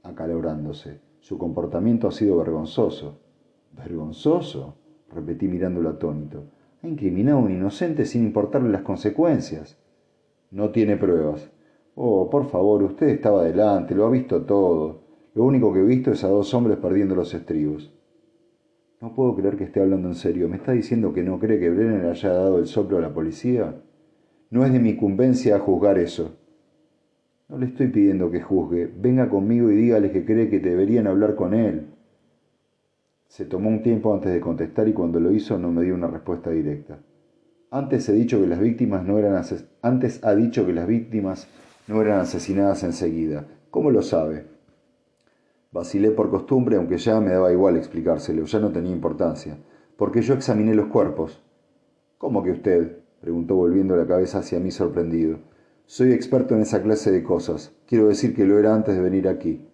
acalorándose. 0.04 1.02
Su 1.20 1.38
comportamiento 1.38 2.08
ha 2.08 2.12
sido 2.12 2.38
vergonzoso. 2.38 3.20
¿Vergonzoso? 3.74 4.76
repetí 5.10 5.48
mirándolo 5.48 5.90
atónito. 5.90 6.46
Ha 6.82 6.88
incriminado 6.88 7.40
a 7.40 7.42
un 7.42 7.52
inocente 7.52 8.06
sin 8.06 8.24
importarle 8.24 8.70
las 8.70 8.84
consecuencias. 8.84 9.78
No 10.52 10.70
tiene 10.70 10.98
pruebas. 10.98 11.50
Oh, 11.96 12.30
por 12.30 12.46
favor, 12.50 12.84
usted 12.84 13.08
estaba 13.08 13.44
delante, 13.44 13.96
lo 13.96 14.06
ha 14.06 14.10
visto 14.10 14.44
todo. 14.44 15.02
Lo 15.34 15.46
único 15.46 15.72
que 15.72 15.80
he 15.80 15.86
visto 15.86 16.12
es 16.12 16.24
a 16.26 16.28
dos 16.28 16.54
hombres 16.54 16.78
perdiendo 16.78 17.16
los 17.16 17.34
estribos. 17.34 17.94
No 19.00 19.16
puedo 19.16 19.34
creer 19.36 19.56
que 19.56 19.64
esté 19.64 19.82
hablando 19.82 20.10
en 20.10 20.16
serio. 20.16 20.50
¿Me 20.50 20.58
está 20.58 20.74
diciendo 20.74 21.14
que 21.14 21.24
no 21.24 21.40
cree 21.40 21.58
que 21.58 21.70
Brenner 21.70 22.06
haya 22.06 22.34
dado 22.34 22.60
el 22.60 22.68
soplo 22.68 22.98
a 22.98 23.02
la 23.02 23.14
policía? 23.14 23.82
No 24.50 24.66
es 24.66 24.74
de 24.74 24.80
mi 24.80 24.92
incumbencia 24.92 25.58
juzgar 25.60 25.98
eso. 25.98 26.38
No 27.48 27.58
le 27.58 27.68
estoy 27.68 27.88
pidiendo 27.88 28.30
que 28.30 28.42
juzgue. 28.42 28.92
Venga 28.94 29.30
conmigo 29.30 29.72
y 29.72 29.76
dígale 29.76 30.12
que 30.12 30.26
cree 30.26 30.50
que 30.50 30.60
deberían 30.60 31.08
hablar 31.08 31.36
con 31.36 31.54
él. 31.54 31.88
Se 33.28 33.46
tomó 33.46 33.70
un 33.70 33.82
tiempo 33.82 34.14
antes 34.14 34.34
de 34.34 34.42
contestar 34.42 34.90
y 34.90 34.94
cuando 34.94 35.20
lo 35.20 35.32
hizo 35.32 35.58
no 35.58 35.72
me 35.72 35.84
dio 35.84 35.96
una 35.96 36.08
respuesta 36.08 36.52
directa. 36.52 37.00
Antes 37.74 38.10
he 38.10 38.12
dicho 38.12 38.42
que 38.42 38.48
las 38.48 38.60
víctimas 38.60 39.06
no 39.06 39.18
eran 39.18 39.42
antes 39.82 40.20
ha 40.26 40.36
dicho 40.36 40.66
que 40.66 40.74
las 40.74 40.86
víctimas 40.88 41.48
no 41.88 42.02
eran 42.02 42.20
asesinadas 42.20 42.84
enseguida. 42.84 43.48
¿Cómo 43.70 43.92
lo 43.92 44.02
sabe? 44.02 44.44
Vacilé 45.72 46.12
por 46.12 46.30
costumbre, 46.30 46.76
aunque 46.76 46.98
ya 46.98 47.22
me 47.22 47.32
daba 47.32 47.54
igual 47.54 47.78
explicárselo, 47.78 48.44
ya 48.44 48.60
no 48.60 48.74
tenía 48.74 48.92
importancia, 48.92 49.58
porque 49.96 50.22
yo 50.22 50.34
examiné 50.34 50.76
los 50.76 50.88
cuerpos. 50.88 51.42
¿Cómo 52.18 52.44
que 52.44 52.52
usted? 52.52 52.98
preguntó 53.22 53.56
volviendo 53.56 53.96
la 53.96 54.06
cabeza 54.06 54.40
hacia 54.40 54.60
mí 54.60 54.70
sorprendido. 54.70 55.40
Soy 55.86 56.12
experto 56.12 56.56
en 56.56 56.64
esa 56.64 56.84
clase 56.84 57.10
de 57.10 57.24
cosas. 57.24 57.72
Quiero 57.86 58.10
decir 58.10 58.36
que 58.36 58.44
lo 58.44 58.60
era 58.60 58.76
antes 58.76 58.96
de 58.96 59.02
venir 59.02 59.30
aquí. 59.30 59.66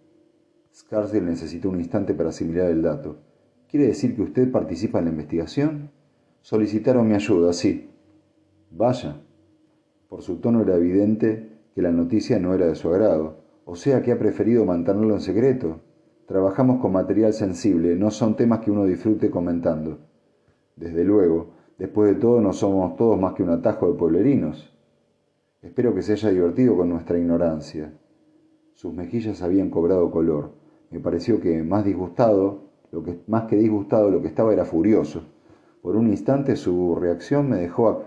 Scarsdale 0.71 1.25
necesitó 1.25 1.69
un 1.69 1.79
instante 1.79 2.13
para 2.13 2.29
asimilar 2.29 2.69
el 2.69 2.83
dato. 2.83 3.17
¿Quiere 3.67 3.87
decir 3.87 4.15
que 4.15 4.21
usted 4.21 4.51
participa 4.51 4.99
en 4.99 5.05
la 5.05 5.11
investigación? 5.11 5.96
Solicitaron 6.47 7.09
mi 7.09 7.13
ayuda, 7.13 7.51
sí. 7.51 7.89
Vaya. 8.71 9.17
Por 10.07 10.21
su 10.21 10.37
tono 10.37 10.61
era 10.61 10.77
evidente 10.77 11.49
que 11.75 11.81
la 11.81 11.91
noticia 11.91 12.39
no 12.39 12.53
era 12.53 12.67
de 12.67 12.75
su 12.75 12.87
agrado, 12.87 13.39
o 13.65 13.75
sea 13.75 14.01
que 14.01 14.13
ha 14.13 14.17
preferido 14.17 14.63
mantenerlo 14.63 15.13
en 15.13 15.19
secreto. 15.19 15.81
Trabajamos 16.25 16.79
con 16.79 16.93
material 16.93 17.33
sensible, 17.33 17.97
no 17.97 18.11
son 18.11 18.37
temas 18.37 18.59
que 18.59 18.71
uno 18.71 18.85
disfrute 18.85 19.29
comentando. 19.29 19.97
Desde 20.77 21.03
luego, 21.03 21.49
después 21.77 22.15
de 22.15 22.21
todo 22.21 22.39
no 22.39 22.53
somos 22.53 22.95
todos 22.95 23.19
más 23.19 23.33
que 23.33 23.43
un 23.43 23.49
atajo 23.49 23.91
de 23.91 23.99
pueblerinos. 23.99 24.73
Espero 25.61 25.93
que 25.93 26.01
se 26.01 26.13
haya 26.13 26.29
divertido 26.29 26.77
con 26.77 26.87
nuestra 26.87 27.19
ignorancia. 27.19 27.91
Sus 28.71 28.93
mejillas 28.93 29.41
habían 29.41 29.69
cobrado 29.69 30.09
color. 30.11 30.51
Me 30.91 31.01
pareció 31.01 31.41
que 31.41 31.61
más 31.61 31.83
disgustado 31.83 32.69
lo 32.93 33.03
que, 33.03 33.19
más 33.27 33.49
que 33.49 33.57
disgustado, 33.57 34.09
lo 34.09 34.21
que 34.21 34.29
estaba 34.29 34.53
era 34.53 34.63
furioso. 34.63 35.23
Por 35.87 35.95
un 35.95 36.09
instante 36.09 36.57
su 36.57 36.95
reacción 36.95 37.47
me 37.49 37.55
dejó, 37.55 38.03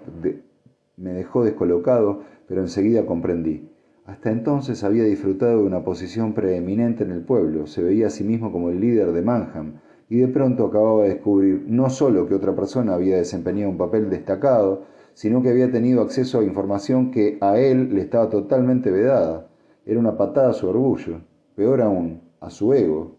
me 0.99 1.15
dejó 1.15 1.45
descolocado, 1.45 2.25
pero 2.47 2.61
enseguida 2.61 3.07
comprendí. 3.07 3.71
Hasta 4.05 4.31
entonces 4.31 4.85
había 4.85 5.05
disfrutado 5.05 5.61
de 5.61 5.65
una 5.65 5.83
posición 5.83 6.35
preeminente 6.35 7.05
en 7.05 7.11
el 7.11 7.23
pueblo, 7.23 7.67
se 7.67 7.83
veía 7.83 8.09
a 8.09 8.11
sí 8.11 8.23
mismo 8.23 8.53
como 8.53 8.69
el 8.69 8.81
líder 8.81 9.13
de 9.13 9.23
Manham, 9.23 9.81
y 10.11 10.19
de 10.19 10.29
pronto 10.29 10.67
acababa 10.67 11.05
de 11.05 11.15
descubrir 11.15 11.65
no 11.69 11.89
solo 11.89 12.29
que 12.29 12.35
otra 12.35 12.55
persona 12.55 12.93
había 12.93 13.17
desempeñado 13.17 13.71
un 13.71 13.79
papel 13.79 14.11
destacado, 14.11 14.83
sino 15.15 15.41
que 15.41 15.49
había 15.49 15.73
tenido 15.73 16.03
acceso 16.03 16.41
a 16.41 16.45
información 16.45 17.11
que 17.11 17.39
a 17.41 17.59
él 17.59 17.95
le 17.95 18.03
estaba 18.03 18.29
totalmente 18.29 18.91
vedada. 18.91 19.49
Era 19.87 19.99
una 19.99 20.19
patada 20.19 20.51
a 20.51 20.53
su 20.53 20.69
orgullo, 20.69 21.23
peor 21.55 21.81
aún, 21.81 22.21
a 22.41 22.51
su 22.51 22.75
ego, 22.75 23.17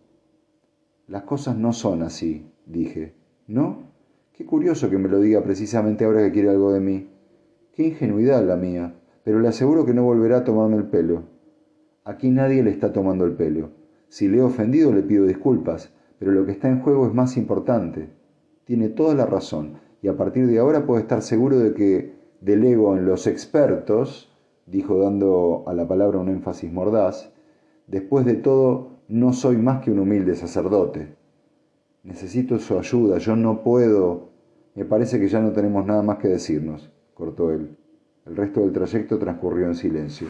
las 1.07 1.23
cosas 1.23 1.57
no 1.57 1.73
son 1.73 2.03
así, 2.03 2.45
dije. 2.67 3.15
¿No? 3.47 3.90
Qué 4.33 4.45
curioso 4.45 4.89
que 4.89 4.97
me 4.97 5.09
lo 5.09 5.19
diga 5.19 5.43
precisamente 5.43 6.05
ahora 6.05 6.23
que 6.23 6.31
quiere 6.31 6.49
algo 6.49 6.71
de 6.71 6.79
mí. 6.79 7.09
Qué 7.73 7.83
ingenuidad 7.83 8.45
la 8.45 8.55
mía, 8.55 8.95
pero 9.23 9.39
le 9.39 9.49
aseguro 9.49 9.85
que 9.85 9.93
no 9.93 10.03
volverá 10.03 10.37
a 10.37 10.43
tomarme 10.43 10.77
el 10.77 10.85
pelo. 10.85 11.23
Aquí 12.05 12.31
nadie 12.31 12.63
le 12.63 12.71
está 12.71 12.93
tomando 12.93 13.25
el 13.25 13.33
pelo. 13.33 13.71
Si 14.07 14.27
le 14.27 14.37
he 14.37 14.41
ofendido 14.41 14.93
le 14.93 15.03
pido 15.03 15.25
disculpas, 15.25 15.93
pero 16.17 16.31
lo 16.31 16.45
que 16.45 16.53
está 16.53 16.69
en 16.69 16.79
juego 16.81 17.05
es 17.07 17.13
más 17.13 17.35
importante. 17.35 18.09
Tiene 18.63 18.89
toda 18.89 19.15
la 19.15 19.25
razón, 19.25 19.79
y 20.01 20.07
a 20.07 20.15
partir 20.15 20.47
de 20.47 20.59
ahora 20.59 20.85
puedo 20.85 20.99
estar 20.99 21.21
seguro 21.21 21.59
de 21.59 21.73
que 21.73 22.15
delego 22.39 22.95
en 22.95 23.05
los 23.05 23.27
expertos, 23.27 24.31
dijo 24.65 24.97
dando 24.97 25.63
a 25.67 25.73
la 25.73 25.87
palabra 25.87 26.19
un 26.19 26.29
énfasis 26.29 26.71
mordaz, 26.71 27.31
después 27.87 28.25
de 28.25 28.35
todo 28.35 29.01
no 29.07 29.33
soy 29.33 29.57
más 29.57 29.83
que 29.83 29.91
un 29.91 29.99
humilde 29.99 30.35
sacerdote. 30.35 31.15
Necesito 32.03 32.57
su 32.59 32.77
ayuda, 32.77 33.17
yo 33.19 33.35
no 33.35 33.63
puedo. 33.63 34.31
Me 34.75 34.85
parece 34.85 35.19
que 35.19 35.27
ya 35.27 35.39
no 35.39 35.51
tenemos 35.51 35.85
nada 35.85 36.01
más 36.01 36.17
que 36.17 36.27
decirnos, 36.27 36.91
cortó 37.13 37.51
él. 37.51 37.77
El 38.25 38.35
resto 38.35 38.61
del 38.61 38.71
trayecto 38.71 39.19
transcurrió 39.19 39.67
en 39.67 39.75
silencio. 39.75 40.27